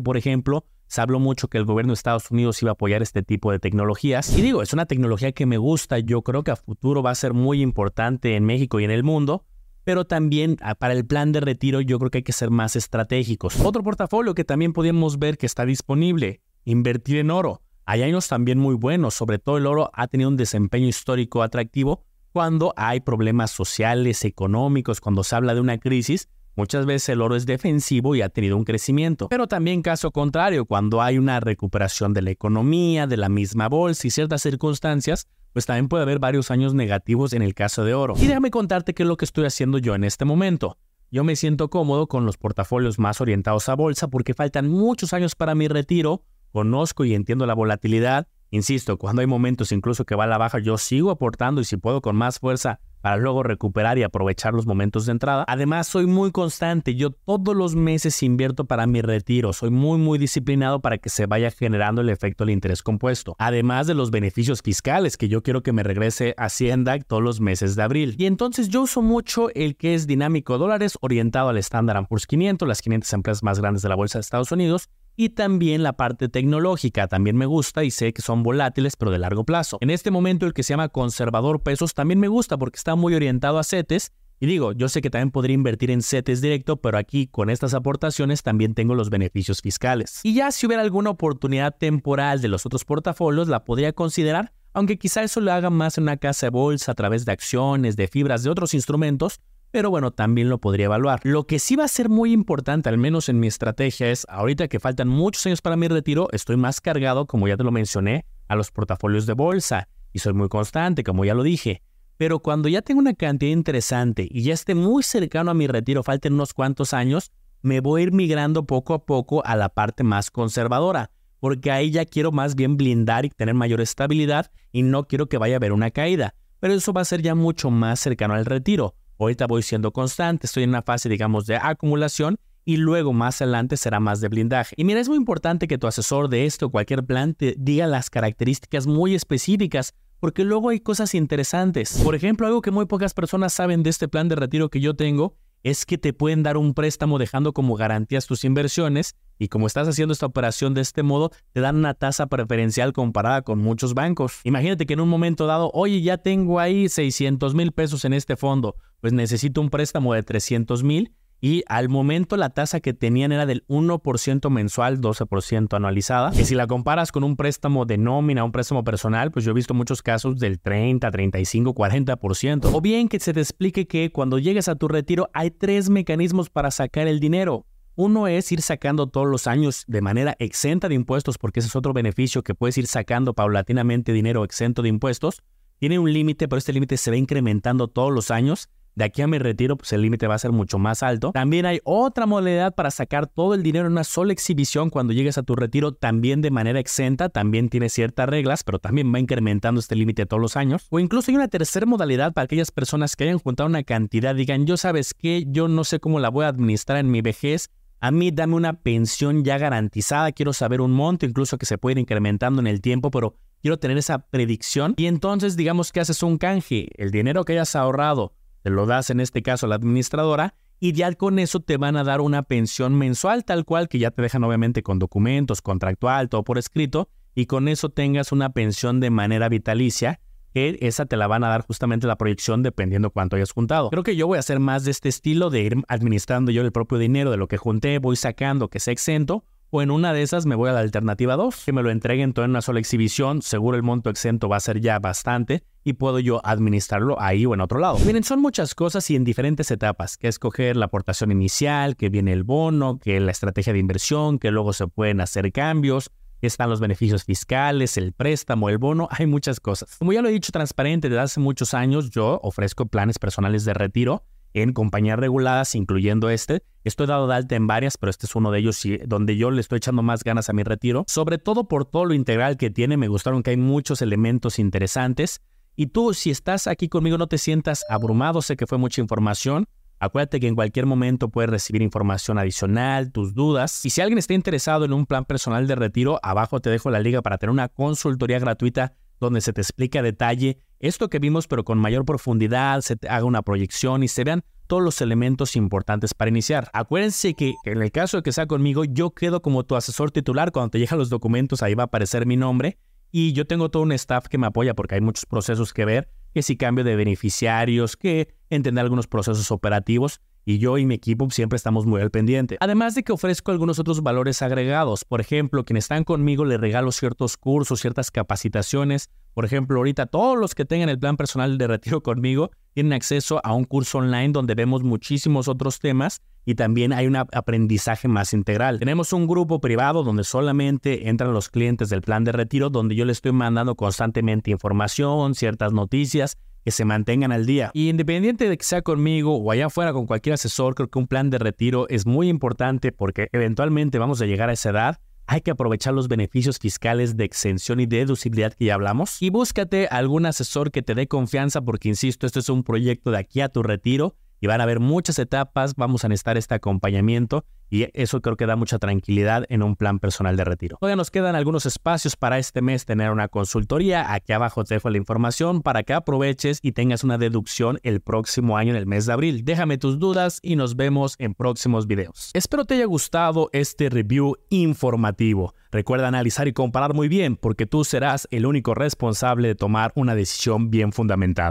por 0.00 0.16
ejemplo, 0.16 0.64
se 0.86 1.00
habló 1.00 1.18
mucho 1.18 1.48
que 1.48 1.58
el 1.58 1.64
gobierno 1.64 1.90
de 1.90 1.94
Estados 1.94 2.30
Unidos 2.30 2.62
iba 2.62 2.70
a 2.70 2.74
apoyar 2.74 3.02
este 3.02 3.24
tipo 3.24 3.50
de 3.50 3.58
tecnologías. 3.58 4.38
Y 4.38 4.42
digo, 4.42 4.62
es 4.62 4.72
una 4.72 4.86
tecnología 4.86 5.32
que 5.32 5.44
me 5.44 5.58
gusta, 5.58 5.98
yo 5.98 6.22
creo 6.22 6.44
que 6.44 6.52
a 6.52 6.56
futuro 6.56 7.02
va 7.02 7.10
a 7.10 7.16
ser 7.16 7.34
muy 7.34 7.62
importante 7.62 8.36
en 8.36 8.44
México 8.44 8.78
y 8.78 8.84
en 8.84 8.92
el 8.92 9.02
mundo, 9.02 9.44
pero 9.84 10.04
también 10.04 10.56
ah, 10.62 10.74
para 10.74 10.94
el 10.94 11.04
plan 11.04 11.32
de 11.32 11.40
retiro 11.40 11.80
yo 11.80 11.98
creo 11.98 12.10
que 12.10 12.18
hay 12.18 12.22
que 12.24 12.32
ser 12.32 12.50
más 12.50 12.76
estratégicos. 12.76 13.60
Otro 13.60 13.82
portafolio 13.82 14.34
que 14.34 14.44
también 14.44 14.72
podemos 14.72 15.18
ver 15.18 15.38
que 15.38 15.46
está 15.46 15.64
disponible, 15.64 16.40
invertir 16.64 17.18
en 17.18 17.30
oro. 17.30 17.62
Hay 17.84 18.02
años 18.02 18.28
también 18.28 18.58
muy 18.58 18.74
buenos, 18.74 19.14
sobre 19.14 19.38
todo 19.38 19.58
el 19.58 19.66
oro 19.66 19.90
ha 19.92 20.06
tenido 20.06 20.30
un 20.30 20.36
desempeño 20.36 20.86
histórico 20.86 21.42
atractivo 21.42 22.04
cuando 22.32 22.72
hay 22.76 23.00
problemas 23.00 23.50
sociales, 23.50 24.24
económicos, 24.24 25.00
cuando 25.00 25.24
se 25.24 25.36
habla 25.36 25.54
de 25.54 25.60
una 25.60 25.78
crisis, 25.78 26.28
Muchas 26.54 26.84
veces 26.84 27.08
el 27.10 27.22
oro 27.22 27.34
es 27.34 27.46
defensivo 27.46 28.14
y 28.14 28.20
ha 28.20 28.28
tenido 28.28 28.58
un 28.58 28.64
crecimiento, 28.64 29.28
pero 29.30 29.46
también 29.46 29.80
caso 29.80 30.10
contrario, 30.10 30.66
cuando 30.66 31.00
hay 31.00 31.16
una 31.16 31.40
recuperación 31.40 32.12
de 32.12 32.20
la 32.20 32.30
economía, 32.30 33.06
de 33.06 33.16
la 33.16 33.30
misma 33.30 33.68
bolsa 33.68 34.06
y 34.06 34.10
ciertas 34.10 34.42
circunstancias, 34.42 35.26
pues 35.52 35.66
también 35.66 35.88
puede 35.88 36.02
haber 36.02 36.18
varios 36.18 36.50
años 36.50 36.74
negativos 36.74 37.32
en 37.32 37.42
el 37.42 37.54
caso 37.54 37.84
de 37.84 37.94
oro. 37.94 38.14
Y 38.16 38.26
déjame 38.26 38.50
contarte 38.50 38.94
qué 38.94 39.02
es 39.02 39.08
lo 39.08 39.16
que 39.16 39.24
estoy 39.24 39.44
haciendo 39.44 39.78
yo 39.78 39.94
en 39.94 40.04
este 40.04 40.24
momento. 40.24 40.78
Yo 41.10 41.24
me 41.24 41.36
siento 41.36 41.68
cómodo 41.68 42.06
con 42.06 42.24
los 42.24 42.38
portafolios 42.38 42.98
más 42.98 43.20
orientados 43.20 43.68
a 43.68 43.74
bolsa 43.74 44.08
porque 44.08 44.32
faltan 44.32 44.68
muchos 44.68 45.12
años 45.12 45.34
para 45.34 45.54
mi 45.54 45.68
retiro, 45.68 46.24
conozco 46.52 47.04
y 47.04 47.14
entiendo 47.14 47.44
la 47.44 47.54
volatilidad. 47.54 48.28
Insisto, 48.50 48.96
cuando 48.96 49.20
hay 49.20 49.26
momentos 49.26 49.72
incluso 49.72 50.04
que 50.04 50.14
va 50.14 50.24
a 50.24 50.26
la 50.26 50.38
baja, 50.38 50.58
yo 50.58 50.78
sigo 50.78 51.10
aportando 51.10 51.60
y 51.60 51.64
si 51.64 51.76
puedo 51.76 52.00
con 52.00 52.16
más 52.16 52.38
fuerza 52.38 52.80
para 53.02 53.16
luego 53.16 53.42
recuperar 53.42 53.98
y 53.98 54.04
aprovechar 54.04 54.54
los 54.54 54.66
momentos 54.66 55.06
de 55.06 55.12
entrada. 55.12 55.44
Además, 55.46 55.88
soy 55.88 56.06
muy 56.06 56.30
constante. 56.30 56.94
Yo 56.94 57.10
todos 57.10 57.54
los 57.54 57.74
meses 57.76 58.22
invierto 58.22 58.64
para 58.64 58.86
mi 58.86 59.02
retiro. 59.02 59.52
Soy 59.52 59.70
muy, 59.70 59.98
muy 59.98 60.18
disciplinado 60.18 60.80
para 60.80 60.98
que 60.98 61.10
se 61.10 61.26
vaya 61.26 61.50
generando 61.50 62.00
el 62.00 62.08
efecto 62.08 62.44
del 62.44 62.54
interés 62.54 62.82
compuesto. 62.82 63.34
Además 63.38 63.86
de 63.86 63.94
los 63.94 64.10
beneficios 64.10 64.62
fiscales 64.62 65.16
que 65.16 65.28
yo 65.28 65.42
quiero 65.42 65.62
que 65.62 65.72
me 65.72 65.82
regrese 65.82 66.34
Hacienda 66.38 66.98
todos 67.00 67.22
los 67.22 67.40
meses 67.40 67.76
de 67.76 67.82
abril. 67.82 68.14
Y 68.18 68.26
entonces 68.26 68.68
yo 68.68 68.82
uso 68.82 69.02
mucho 69.02 69.48
el 69.54 69.76
que 69.76 69.94
es 69.94 70.06
dinámico 70.06 70.56
dólares 70.56 70.96
orientado 71.00 71.48
al 71.48 71.58
Standard 71.58 72.06
Poor's 72.06 72.26
500, 72.26 72.66
las 72.68 72.80
500 72.80 73.12
empresas 73.12 73.42
más 73.42 73.58
grandes 73.58 73.82
de 73.82 73.88
la 73.88 73.96
bolsa 73.96 74.18
de 74.18 74.20
Estados 74.22 74.52
Unidos 74.52 74.88
y 75.24 75.28
también 75.28 75.84
la 75.84 75.92
parte 75.92 76.28
tecnológica 76.28 77.06
también 77.06 77.36
me 77.36 77.46
gusta 77.46 77.84
y 77.84 77.92
sé 77.92 78.12
que 78.12 78.22
son 78.22 78.42
volátiles 78.42 78.96
pero 78.96 79.12
de 79.12 79.20
largo 79.20 79.44
plazo. 79.44 79.78
En 79.80 79.90
este 79.90 80.10
momento 80.10 80.46
el 80.46 80.52
que 80.52 80.64
se 80.64 80.72
llama 80.72 80.88
conservador 80.88 81.62
pesos 81.62 81.94
también 81.94 82.18
me 82.18 82.26
gusta 82.26 82.58
porque 82.58 82.76
está 82.76 82.96
muy 82.96 83.14
orientado 83.14 83.60
a 83.60 83.62
CETES 83.62 84.10
y 84.40 84.46
digo, 84.46 84.72
yo 84.72 84.88
sé 84.88 85.00
que 85.00 85.10
también 85.10 85.30
podría 85.30 85.54
invertir 85.54 85.92
en 85.92 86.02
CETES 86.02 86.40
directo, 86.40 86.78
pero 86.78 86.98
aquí 86.98 87.28
con 87.28 87.50
estas 87.50 87.72
aportaciones 87.74 88.42
también 88.42 88.74
tengo 88.74 88.96
los 88.96 89.10
beneficios 89.10 89.60
fiscales. 89.60 90.18
Y 90.24 90.34
ya 90.34 90.50
si 90.50 90.66
hubiera 90.66 90.82
alguna 90.82 91.10
oportunidad 91.10 91.76
temporal 91.76 92.40
de 92.40 92.48
los 92.48 92.66
otros 92.66 92.84
portafolios, 92.84 93.46
la 93.46 93.64
podría 93.64 93.92
considerar, 93.92 94.52
aunque 94.72 94.98
quizá 94.98 95.22
eso 95.22 95.40
lo 95.40 95.52
haga 95.52 95.70
más 95.70 95.98
en 95.98 96.02
una 96.02 96.16
casa 96.16 96.46
de 96.46 96.50
bolsa 96.50 96.90
a 96.90 96.94
través 96.96 97.24
de 97.24 97.30
acciones, 97.30 97.94
de 97.94 98.08
fibras, 98.08 98.42
de 98.42 98.50
otros 98.50 98.74
instrumentos, 98.74 99.38
pero 99.72 99.90
bueno, 99.90 100.10
también 100.10 100.48
lo 100.50 100.58
podría 100.58 100.86
evaluar. 100.86 101.20
Lo 101.24 101.46
que 101.46 101.58
sí 101.58 101.76
va 101.76 101.84
a 101.84 101.88
ser 101.88 102.08
muy 102.08 102.30
importante, 102.32 102.90
al 102.90 102.98
menos 102.98 103.28
en 103.28 103.40
mi 103.40 103.46
estrategia, 103.48 104.10
es 104.10 104.26
ahorita 104.28 104.68
que 104.68 104.78
faltan 104.78 105.08
muchos 105.08 105.46
años 105.46 105.62
para 105.62 105.76
mi 105.76 105.88
retiro, 105.88 106.28
estoy 106.30 106.56
más 106.58 106.80
cargado, 106.80 107.26
como 107.26 107.48
ya 107.48 107.56
te 107.56 107.64
lo 107.64 107.72
mencioné, 107.72 108.26
a 108.48 108.54
los 108.54 108.70
portafolios 108.70 109.24
de 109.26 109.32
bolsa 109.32 109.88
y 110.12 110.18
soy 110.18 110.34
muy 110.34 110.48
constante, 110.48 111.02
como 111.02 111.24
ya 111.24 111.34
lo 111.34 111.42
dije. 111.42 111.82
pero 112.18 112.38
cuando 112.38 112.68
ya 112.68 112.82
tengo 112.82 113.00
una 113.00 113.14
cantidad 113.14 113.50
interesante 113.50 114.28
y 114.30 114.42
ya 114.42 114.54
esté 114.54 114.76
muy 114.76 115.02
cercano 115.02 115.50
a 115.50 115.54
mi 115.54 115.66
retiro, 115.66 116.04
falten 116.04 116.34
unos 116.34 116.52
cuantos 116.52 116.92
años, 116.94 117.32
me 117.62 117.80
voy 117.80 118.00
a 118.00 118.04
ir 118.04 118.12
migrando 118.12 118.64
poco 118.64 118.94
a 118.94 119.04
poco 119.06 119.44
a 119.44 119.56
la 119.56 119.70
parte 119.70 120.04
más 120.04 120.30
conservadora, 120.30 121.10
porque 121.40 121.72
ahí 121.72 121.90
ya 121.90 122.04
quiero 122.04 122.30
más 122.30 122.54
bien 122.54 122.76
blindar 122.76 123.24
y 123.24 123.30
tener 123.30 123.54
mayor 123.54 123.80
estabilidad 123.80 124.52
y 124.70 124.82
no 124.82 125.08
quiero 125.08 125.28
que 125.28 125.38
vaya 125.38 125.56
a 125.56 125.56
haber 125.56 125.72
una 125.72 125.90
caída. 125.90 126.34
Pero 126.60 126.74
eso 126.74 126.92
va 126.92 127.00
a 127.00 127.06
ser 127.06 127.22
ya 127.22 127.34
mucho 127.34 127.70
más 127.70 127.98
cercano 127.98 128.34
al 128.34 128.44
retiro. 128.44 128.94
Ahorita 129.22 129.46
voy 129.46 129.62
siendo 129.62 129.92
constante, 129.92 130.46
estoy 130.46 130.64
en 130.64 130.70
una 130.70 130.82
fase, 130.82 131.08
digamos, 131.08 131.46
de 131.46 131.56
acumulación 131.56 132.38
y 132.64 132.76
luego 132.76 133.12
más 133.12 133.40
adelante 133.40 133.76
será 133.76 134.00
más 134.00 134.20
de 134.20 134.28
blindaje. 134.28 134.74
Y 134.76 134.82
mira, 134.82 134.98
es 134.98 135.08
muy 135.08 135.16
importante 135.16 135.68
que 135.68 135.78
tu 135.78 135.86
asesor 135.86 136.28
de 136.28 136.44
esto 136.44 136.66
o 136.66 136.70
cualquier 136.70 137.04
plan 137.04 137.34
te 137.34 137.54
diga 137.56 137.86
las 137.86 138.10
características 138.10 138.88
muy 138.88 139.14
específicas 139.14 139.94
porque 140.18 140.44
luego 140.44 140.70
hay 140.70 140.80
cosas 140.80 141.14
interesantes. 141.14 142.00
Por 142.02 142.16
ejemplo, 142.16 142.48
algo 142.48 142.62
que 142.62 142.72
muy 142.72 142.86
pocas 142.86 143.14
personas 143.14 143.52
saben 143.52 143.84
de 143.84 143.90
este 143.90 144.08
plan 144.08 144.28
de 144.28 144.34
retiro 144.34 144.70
que 144.70 144.80
yo 144.80 144.94
tengo 144.94 145.36
es 145.62 145.86
que 145.86 145.98
te 145.98 146.12
pueden 146.12 146.42
dar 146.42 146.56
un 146.56 146.74
préstamo 146.74 147.18
dejando 147.18 147.52
como 147.52 147.76
garantías 147.76 148.26
tus 148.26 148.44
inversiones 148.44 149.14
y 149.38 149.48
como 149.48 149.66
estás 149.66 149.88
haciendo 149.88 150.12
esta 150.12 150.26
operación 150.26 150.74
de 150.74 150.80
este 150.80 151.02
modo, 151.02 151.30
te 151.52 151.60
dan 151.60 151.76
una 151.76 151.94
tasa 151.94 152.26
preferencial 152.26 152.92
comparada 152.92 153.42
con 153.42 153.58
muchos 153.58 153.94
bancos. 153.94 154.40
Imagínate 154.44 154.86
que 154.86 154.94
en 154.94 155.00
un 155.00 155.08
momento 155.08 155.46
dado, 155.46 155.70
oye, 155.74 156.02
ya 156.02 156.18
tengo 156.18 156.60
ahí 156.60 156.88
600 156.88 157.54
mil 157.54 157.72
pesos 157.72 158.04
en 158.04 158.12
este 158.12 158.36
fondo, 158.36 158.76
pues 159.00 159.12
necesito 159.12 159.60
un 159.60 159.70
préstamo 159.70 160.14
de 160.14 160.22
300 160.22 160.82
mil 160.82 161.12
y 161.44 161.64
al 161.66 161.88
momento 161.88 162.36
la 162.36 162.50
tasa 162.50 162.78
que 162.78 162.94
tenían 162.94 163.32
era 163.32 163.46
del 163.46 163.66
1% 163.66 164.48
mensual, 164.48 165.00
12% 165.00 165.74
anualizada. 165.74 166.30
Que 166.30 166.44
si 166.44 166.54
la 166.54 166.68
comparas 166.68 167.10
con 167.10 167.24
un 167.24 167.34
préstamo 167.34 167.84
de 167.84 167.98
nómina, 167.98 168.44
un 168.44 168.52
préstamo 168.52 168.84
personal, 168.84 169.32
pues 169.32 169.44
yo 169.44 169.50
he 169.50 169.54
visto 169.54 169.74
muchos 169.74 170.02
casos 170.02 170.38
del 170.38 170.60
30, 170.60 171.10
35, 171.10 171.74
40%. 171.74 172.70
O 172.72 172.80
bien 172.80 173.08
que 173.08 173.18
se 173.18 173.34
te 173.34 173.40
explique 173.40 173.88
que 173.88 174.12
cuando 174.12 174.38
llegues 174.38 174.68
a 174.68 174.76
tu 174.76 174.86
retiro 174.86 175.30
hay 175.34 175.50
tres 175.50 175.90
mecanismos 175.90 176.48
para 176.48 176.70
sacar 176.70 177.08
el 177.08 177.18
dinero. 177.18 177.66
Uno 177.96 178.28
es 178.28 178.52
ir 178.52 178.62
sacando 178.62 179.08
todos 179.08 179.26
los 179.26 179.48
años 179.48 179.82
de 179.88 180.00
manera 180.00 180.36
exenta 180.38 180.88
de 180.88 180.94
impuestos, 180.94 181.38
porque 181.38 181.58
ese 181.58 181.70
es 181.70 181.74
otro 181.74 181.92
beneficio 181.92 182.44
que 182.44 182.54
puedes 182.54 182.78
ir 182.78 182.86
sacando 182.86 183.34
paulatinamente 183.34 184.12
dinero 184.12 184.44
exento 184.44 184.80
de 184.80 184.90
impuestos. 184.90 185.42
Tiene 185.80 185.98
un 185.98 186.12
límite, 186.12 186.46
pero 186.46 186.58
este 186.58 186.72
límite 186.72 186.96
se 186.98 187.10
va 187.10 187.16
incrementando 187.16 187.88
todos 187.88 188.12
los 188.12 188.30
años 188.30 188.68
de 188.94 189.04
aquí 189.04 189.22
a 189.22 189.26
mi 189.26 189.38
retiro, 189.38 189.76
pues 189.76 189.92
el 189.92 190.02
límite 190.02 190.26
va 190.26 190.34
a 190.34 190.38
ser 190.38 190.52
mucho 190.52 190.78
más 190.78 191.02
alto. 191.02 191.32
También 191.32 191.66
hay 191.66 191.80
otra 191.84 192.26
modalidad 192.26 192.74
para 192.74 192.90
sacar 192.90 193.26
todo 193.26 193.54
el 193.54 193.62
dinero 193.62 193.86
en 193.86 193.92
una 193.92 194.04
sola 194.04 194.32
exhibición 194.32 194.90
cuando 194.90 195.12
llegues 195.12 195.38
a 195.38 195.42
tu 195.42 195.56
retiro, 195.56 195.92
también 195.92 196.42
de 196.42 196.50
manera 196.50 196.78
exenta, 196.78 197.28
también 197.28 197.68
tiene 197.68 197.88
ciertas 197.88 198.28
reglas, 198.28 198.64
pero 198.64 198.78
también 198.78 199.12
va 199.12 199.18
incrementando 199.18 199.80
este 199.80 199.96
límite 199.96 200.26
todos 200.26 200.40
los 200.40 200.56
años. 200.56 200.86
O 200.90 200.98
incluso 200.98 201.30
hay 201.30 201.36
una 201.36 201.48
tercera 201.48 201.86
modalidad 201.86 202.32
para 202.32 202.44
aquellas 202.44 202.70
personas 202.70 203.16
que 203.16 203.24
hayan 203.24 203.38
juntado 203.38 203.68
una 203.68 203.82
cantidad, 203.82 204.34
digan, 204.34 204.66
yo 204.66 204.76
sabes 204.76 205.14
qué, 205.14 205.44
yo 205.48 205.68
no 205.68 205.84
sé 205.84 206.00
cómo 206.00 206.20
la 206.20 206.28
voy 206.28 206.44
a 206.44 206.48
administrar 206.48 206.98
en 206.98 207.10
mi 207.10 207.22
vejez, 207.22 207.70
a 208.00 208.10
mí 208.10 208.30
dame 208.32 208.56
una 208.56 208.72
pensión 208.72 209.44
ya 209.44 209.58
garantizada, 209.58 210.32
quiero 210.32 210.52
saber 210.52 210.80
un 210.80 210.90
monto, 210.90 211.24
incluso 211.24 211.56
que 211.56 211.66
se 211.66 211.78
puede 211.78 211.92
ir 211.92 211.98
incrementando 211.98 212.60
en 212.60 212.66
el 212.66 212.80
tiempo, 212.80 213.12
pero 213.12 213.36
quiero 213.60 213.78
tener 213.78 213.96
esa 213.96 214.18
predicción. 214.18 214.94
Y 214.96 215.06
entonces 215.06 215.56
digamos 215.56 215.92
que 215.92 216.00
haces 216.00 216.22
un 216.24 216.36
canje, 216.36 216.88
el 216.96 217.12
dinero 217.12 217.44
que 217.44 217.52
hayas 217.52 217.76
ahorrado 217.76 218.34
te 218.62 218.70
lo 218.70 218.86
das 218.86 219.10
en 219.10 219.20
este 219.20 219.42
caso 219.42 219.66
a 219.66 219.68
la 219.68 219.74
administradora 219.76 220.54
y 220.80 220.92
ya 220.92 221.12
con 221.14 221.38
eso 221.38 221.60
te 221.60 221.76
van 221.76 221.96
a 221.96 222.04
dar 222.04 222.20
una 222.20 222.42
pensión 222.42 222.94
mensual 222.94 223.44
tal 223.44 223.64
cual 223.64 223.88
que 223.88 223.98
ya 223.98 224.10
te 224.10 224.22
dejan 224.22 224.42
obviamente 224.44 224.82
con 224.82 224.98
documentos, 224.98 225.62
contractual, 225.62 226.28
todo 226.28 226.42
por 226.44 226.58
escrito 226.58 227.08
y 227.34 227.46
con 227.46 227.68
eso 227.68 227.88
tengas 227.88 228.32
una 228.32 228.52
pensión 228.52 229.00
de 229.00 229.10
manera 229.10 229.48
vitalicia 229.48 230.20
que 230.52 230.78
esa 230.80 231.06
te 231.06 231.16
la 231.16 231.26
van 231.26 231.44
a 231.44 231.48
dar 231.48 231.62
justamente 231.62 232.06
la 232.06 232.16
proyección 232.16 232.62
dependiendo 232.62 233.10
cuánto 233.10 233.36
hayas 233.36 233.52
juntado. 233.52 233.90
Creo 233.90 234.02
que 234.02 234.16
yo 234.16 234.26
voy 234.26 234.36
a 234.36 234.40
hacer 234.40 234.60
más 234.60 234.84
de 234.84 234.90
este 234.90 235.08
estilo 235.08 235.48
de 235.48 235.62
ir 235.62 235.76
administrando 235.88 236.50
yo 236.50 236.62
el 236.62 236.72
propio 236.72 236.98
dinero 236.98 237.30
de 237.30 237.38
lo 237.38 237.48
que 237.48 237.56
junté, 237.56 237.98
voy 237.98 238.16
sacando 238.16 238.68
que 238.68 238.78
sea 238.78 238.92
exento 238.92 239.44
o 239.74 239.80
en 239.80 239.90
una 239.90 240.12
de 240.12 240.20
esas 240.20 240.44
me 240.44 240.54
voy 240.54 240.68
a 240.68 240.74
la 240.74 240.80
alternativa 240.80 241.34
2, 241.34 241.64
que 241.64 241.72
me 241.72 241.82
lo 241.82 241.90
entreguen 241.90 242.34
todo 242.34 242.44
en 242.44 242.50
una 242.50 242.60
sola 242.60 242.78
exhibición, 242.78 243.40
seguro 243.40 243.74
el 243.74 243.82
monto 243.82 244.10
exento 244.10 244.46
va 244.50 244.58
a 244.58 244.60
ser 244.60 244.82
ya 244.82 244.98
bastante 244.98 245.64
y 245.82 245.94
puedo 245.94 246.18
yo 246.18 246.42
administrarlo 246.44 247.18
ahí 247.18 247.46
o 247.46 247.54
en 247.54 247.62
otro 247.62 247.78
lado. 247.78 247.98
Miren, 248.00 248.22
son 248.22 248.42
muchas 248.42 248.74
cosas 248.74 249.10
y 249.10 249.16
en 249.16 249.24
diferentes 249.24 249.70
etapas, 249.70 250.18
que 250.18 250.28
escoger 250.28 250.76
la 250.76 250.84
aportación 250.84 251.32
inicial, 251.32 251.96
que 251.96 252.10
viene 252.10 252.34
el 252.34 252.44
bono, 252.44 252.98
que 252.98 253.18
la 253.18 253.30
estrategia 253.30 253.72
de 253.72 253.78
inversión, 253.78 254.38
que 254.38 254.50
luego 254.50 254.74
se 254.74 254.88
pueden 254.88 255.22
hacer 255.22 255.50
cambios, 255.52 256.10
están 256.42 256.68
los 256.68 256.80
beneficios 256.80 257.24
fiscales, 257.24 257.96
el 257.96 258.12
préstamo, 258.12 258.68
el 258.68 258.76
bono, 258.76 259.08
hay 259.10 259.26
muchas 259.26 259.58
cosas. 259.58 259.96
Como 259.98 260.12
ya 260.12 260.20
lo 260.20 260.28
he 260.28 260.32
dicho 260.32 260.52
transparente 260.52 261.08
desde 261.08 261.22
hace 261.22 261.40
muchos 261.40 261.72
años, 261.72 262.10
yo 262.10 262.40
ofrezco 262.42 262.86
planes 262.86 263.18
personales 263.18 263.64
de 263.64 263.72
retiro 263.72 264.22
en 264.54 264.72
compañías 264.72 265.18
reguladas, 265.18 265.74
incluyendo 265.74 266.30
este. 266.30 266.62
Estoy 266.84 267.06
dado 267.06 267.26
de 267.26 267.34
alta 267.34 267.56
en 267.56 267.66
varias, 267.66 267.96
pero 267.96 268.10
este 268.10 268.26
es 268.26 268.34
uno 268.34 268.50
de 268.50 268.58
ellos 268.58 268.82
donde 269.06 269.36
yo 269.36 269.50
le 269.50 269.60
estoy 269.60 269.78
echando 269.78 270.02
más 270.02 270.24
ganas 270.24 270.48
a 270.48 270.52
mi 270.52 270.62
retiro, 270.62 271.04
sobre 271.06 271.38
todo 271.38 271.68
por 271.68 271.84
todo 271.84 272.04
lo 272.04 272.14
integral 272.14 272.56
que 272.56 272.70
tiene. 272.70 272.96
Me 272.96 273.08
gustaron 273.08 273.42
que 273.42 273.50
hay 273.50 273.56
muchos 273.56 274.02
elementos 274.02 274.58
interesantes. 274.58 275.40
Y 275.76 275.86
tú, 275.86 276.12
si 276.12 276.30
estás 276.30 276.66
aquí 276.66 276.88
conmigo, 276.88 277.18
no 277.18 277.28
te 277.28 277.38
sientas 277.38 277.84
abrumado, 277.88 278.42
sé 278.42 278.56
que 278.56 278.66
fue 278.66 278.78
mucha 278.78 279.00
información. 279.00 279.66
Acuérdate 280.00 280.40
que 280.40 280.48
en 280.48 280.56
cualquier 280.56 280.84
momento 280.84 281.28
puedes 281.28 281.48
recibir 281.48 281.80
información 281.80 282.36
adicional, 282.36 283.12
tus 283.12 283.34
dudas. 283.34 283.84
Y 283.84 283.90
si 283.90 284.00
alguien 284.00 284.18
está 284.18 284.34
interesado 284.34 284.84
en 284.84 284.92
un 284.92 285.06
plan 285.06 285.24
personal 285.24 285.68
de 285.68 285.76
retiro, 285.76 286.18
abajo 286.24 286.60
te 286.60 286.70
dejo 286.70 286.90
la 286.90 286.98
liga 286.98 287.22
para 287.22 287.38
tener 287.38 287.52
una 287.52 287.68
consultoría 287.68 288.40
gratuita 288.40 288.94
donde 289.20 289.40
se 289.40 289.52
te 289.52 289.60
explica 289.60 290.00
a 290.00 290.02
detalle 290.02 290.58
esto 290.82 291.08
que 291.08 291.18
vimos, 291.18 291.46
pero 291.46 291.64
con 291.64 291.78
mayor 291.78 292.04
profundidad, 292.04 292.80
se 292.80 292.96
haga 293.08 293.24
una 293.24 293.42
proyección 293.42 294.02
y 294.02 294.08
se 294.08 294.24
vean 294.24 294.44
todos 294.66 294.82
los 294.82 295.00
elementos 295.00 295.56
importantes 295.56 296.12
para 296.12 296.28
iniciar. 296.28 296.70
Acuérdense 296.72 297.34
que 297.34 297.54
en 297.64 297.80
el 297.80 297.92
caso 297.92 298.18
de 298.18 298.22
que 298.22 298.32
sea 298.32 298.46
conmigo, 298.46 298.84
yo 298.84 299.10
quedo 299.10 299.42
como 299.42 299.64
tu 299.64 299.76
asesor 299.76 300.10
titular. 300.10 300.50
Cuando 300.50 300.70
te 300.70 300.78
llegan 300.78 300.98
los 300.98 301.08
documentos, 301.08 301.62
ahí 301.62 301.74
va 301.74 301.84
a 301.84 301.86
aparecer 301.86 302.26
mi 302.26 302.36
nombre. 302.36 302.78
Y 303.10 303.32
yo 303.32 303.46
tengo 303.46 303.70
todo 303.70 303.82
un 303.82 303.92
staff 303.92 304.26
que 304.26 304.38
me 304.38 304.46
apoya 304.46 304.74
porque 304.74 304.96
hay 304.96 305.00
muchos 305.00 305.26
procesos 305.26 305.72
que 305.72 305.84
ver, 305.84 306.08
que 306.34 306.42
si 306.42 306.56
cambio 306.56 306.82
de 306.82 306.96
beneficiarios, 306.96 307.96
que 307.96 308.34
entender 308.50 308.82
algunos 308.82 309.06
procesos 309.06 309.50
operativos 309.50 310.20
y 310.44 310.58
yo 310.58 310.78
y 310.78 310.86
mi 310.86 310.94
equipo 310.94 311.30
siempre 311.30 311.56
estamos 311.56 311.86
muy 311.86 312.00
al 312.00 312.10
pendiente. 312.10 312.56
Además 312.60 312.94
de 312.94 313.02
que 313.02 313.12
ofrezco 313.12 313.50
algunos 313.50 313.78
otros 313.78 314.02
valores 314.02 314.42
agregados. 314.42 315.04
Por 315.04 315.20
ejemplo, 315.20 315.64
quienes 315.64 315.84
están 315.84 316.04
conmigo 316.04 316.44
les 316.44 316.60
regalo 316.60 316.92
ciertos 316.92 317.36
cursos, 317.36 317.80
ciertas 317.80 318.10
capacitaciones. 318.10 319.10
Por 319.34 319.44
ejemplo, 319.44 319.78
ahorita 319.78 320.06
todos 320.06 320.38
los 320.38 320.54
que 320.54 320.64
tengan 320.64 320.88
el 320.88 320.98
plan 320.98 321.16
personal 321.16 321.58
de 321.58 321.66
retiro 321.66 322.00
conmigo 322.02 322.50
tienen 322.74 322.92
acceso 322.94 323.40
a 323.44 323.52
un 323.52 323.64
curso 323.64 323.98
online 323.98 324.30
donde 324.30 324.54
vemos 324.54 324.82
muchísimos 324.82 325.46
otros 325.48 325.78
temas 325.78 326.20
y 326.44 326.54
también 326.54 326.92
hay 326.92 327.06
un 327.06 327.16
aprendizaje 327.16 328.08
más 328.08 328.32
integral. 328.32 328.78
Tenemos 328.78 329.12
un 329.12 329.26
grupo 329.26 329.60
privado 329.60 330.02
donde 330.02 330.24
solamente 330.24 331.08
entran 331.08 331.32
los 331.32 331.48
clientes 331.48 331.88
del 331.88 332.02
plan 332.02 332.24
de 332.24 332.32
retiro, 332.32 332.68
donde 332.68 332.96
yo 332.96 333.04
les 333.04 333.18
estoy 333.18 333.32
mandando 333.32 333.76
constantemente 333.76 334.50
información, 334.50 335.34
ciertas 335.34 335.72
noticias 335.72 336.36
que 336.64 336.70
se 336.70 336.84
mantengan 336.84 337.32
al 337.32 337.46
día. 337.46 337.70
Y 337.74 337.88
independiente 337.88 338.48
de 338.48 338.56
que 338.56 338.64
sea 338.64 338.82
conmigo 338.82 339.36
o 339.36 339.50
allá 339.50 339.66
afuera 339.66 339.92
con 339.92 340.06
cualquier 340.06 340.34
asesor, 340.34 340.74
creo 340.74 340.88
que 340.88 340.98
un 340.98 341.06
plan 341.06 341.30
de 341.30 341.38
retiro 341.38 341.88
es 341.88 342.06
muy 342.06 342.28
importante 342.28 342.92
porque 342.92 343.28
eventualmente 343.32 343.98
vamos 343.98 344.20
a 344.22 344.26
llegar 344.26 344.48
a 344.48 344.52
esa 344.52 344.70
edad. 344.70 345.00
Hay 345.26 345.40
que 345.40 345.52
aprovechar 345.52 345.94
los 345.94 346.08
beneficios 346.08 346.58
fiscales 346.58 347.16
de 347.16 347.24
exención 347.24 347.80
y 347.80 347.86
deducibilidad 347.86 348.52
que 348.52 348.66
ya 348.66 348.74
hablamos. 348.74 349.22
Y 349.22 349.30
búscate 349.30 349.86
algún 349.86 350.26
asesor 350.26 350.70
que 350.70 350.82
te 350.82 350.94
dé 350.94 351.06
confianza 351.06 351.60
porque, 351.62 351.88
insisto, 351.88 352.26
esto 352.26 352.40
es 352.40 352.48
un 352.48 352.64
proyecto 352.64 353.10
de 353.10 353.18
aquí 353.18 353.40
a 353.40 353.48
tu 353.48 353.62
retiro 353.62 354.16
y 354.42 354.48
van 354.48 354.60
a 354.60 354.64
haber 354.64 354.80
muchas 354.80 355.20
etapas, 355.20 355.76
vamos 355.76 356.04
a 356.04 356.08
necesitar 356.08 356.36
este 356.36 356.56
acompañamiento 356.56 357.44
y 357.70 357.86
eso 357.94 358.20
creo 358.20 358.36
que 358.36 358.44
da 358.44 358.54
mucha 358.54 358.78
tranquilidad 358.78 359.46
en 359.48 359.62
un 359.62 359.76
plan 359.76 359.98
personal 359.98 360.36
de 360.36 360.44
retiro. 360.44 360.76
Todavía 360.78 360.96
nos 360.96 361.10
quedan 361.10 361.36
algunos 361.36 361.64
espacios 361.64 362.16
para 362.16 362.38
este 362.38 362.60
mes 362.60 362.84
tener 362.84 363.10
una 363.10 363.28
consultoría. 363.28 364.12
Aquí 364.12 364.32
abajo 364.34 364.64
te 364.64 364.74
dejo 364.74 364.90
la 364.90 364.98
información 364.98 365.62
para 365.62 365.82
que 365.84 365.94
aproveches 365.94 366.58
y 366.60 366.72
tengas 366.72 367.02
una 367.02 367.16
deducción 367.16 367.78
el 367.82 368.02
próximo 368.02 368.58
año 368.58 368.72
en 368.72 368.76
el 368.76 368.86
mes 368.86 369.06
de 369.06 369.14
abril. 369.14 369.44
Déjame 369.44 369.78
tus 369.78 369.98
dudas 369.98 370.38
y 370.42 370.56
nos 370.56 370.76
vemos 370.76 371.14
en 371.18 371.32
próximos 371.32 371.86
videos. 371.86 372.30
Espero 372.34 372.66
te 372.66 372.74
haya 372.74 372.84
gustado 372.84 373.48
este 373.52 373.88
review 373.88 374.36
informativo. 374.50 375.54
Recuerda 375.70 376.08
analizar 376.08 376.48
y 376.48 376.52
comparar 376.52 376.92
muy 376.92 377.08
bien 377.08 377.36
porque 377.36 377.64
tú 377.64 377.84
serás 377.84 378.28
el 378.30 378.44
único 378.44 378.74
responsable 378.74 379.48
de 379.48 379.54
tomar 379.54 379.92
una 379.94 380.14
decisión 380.14 380.68
bien 380.68 380.92
fundamentada. 380.92 381.50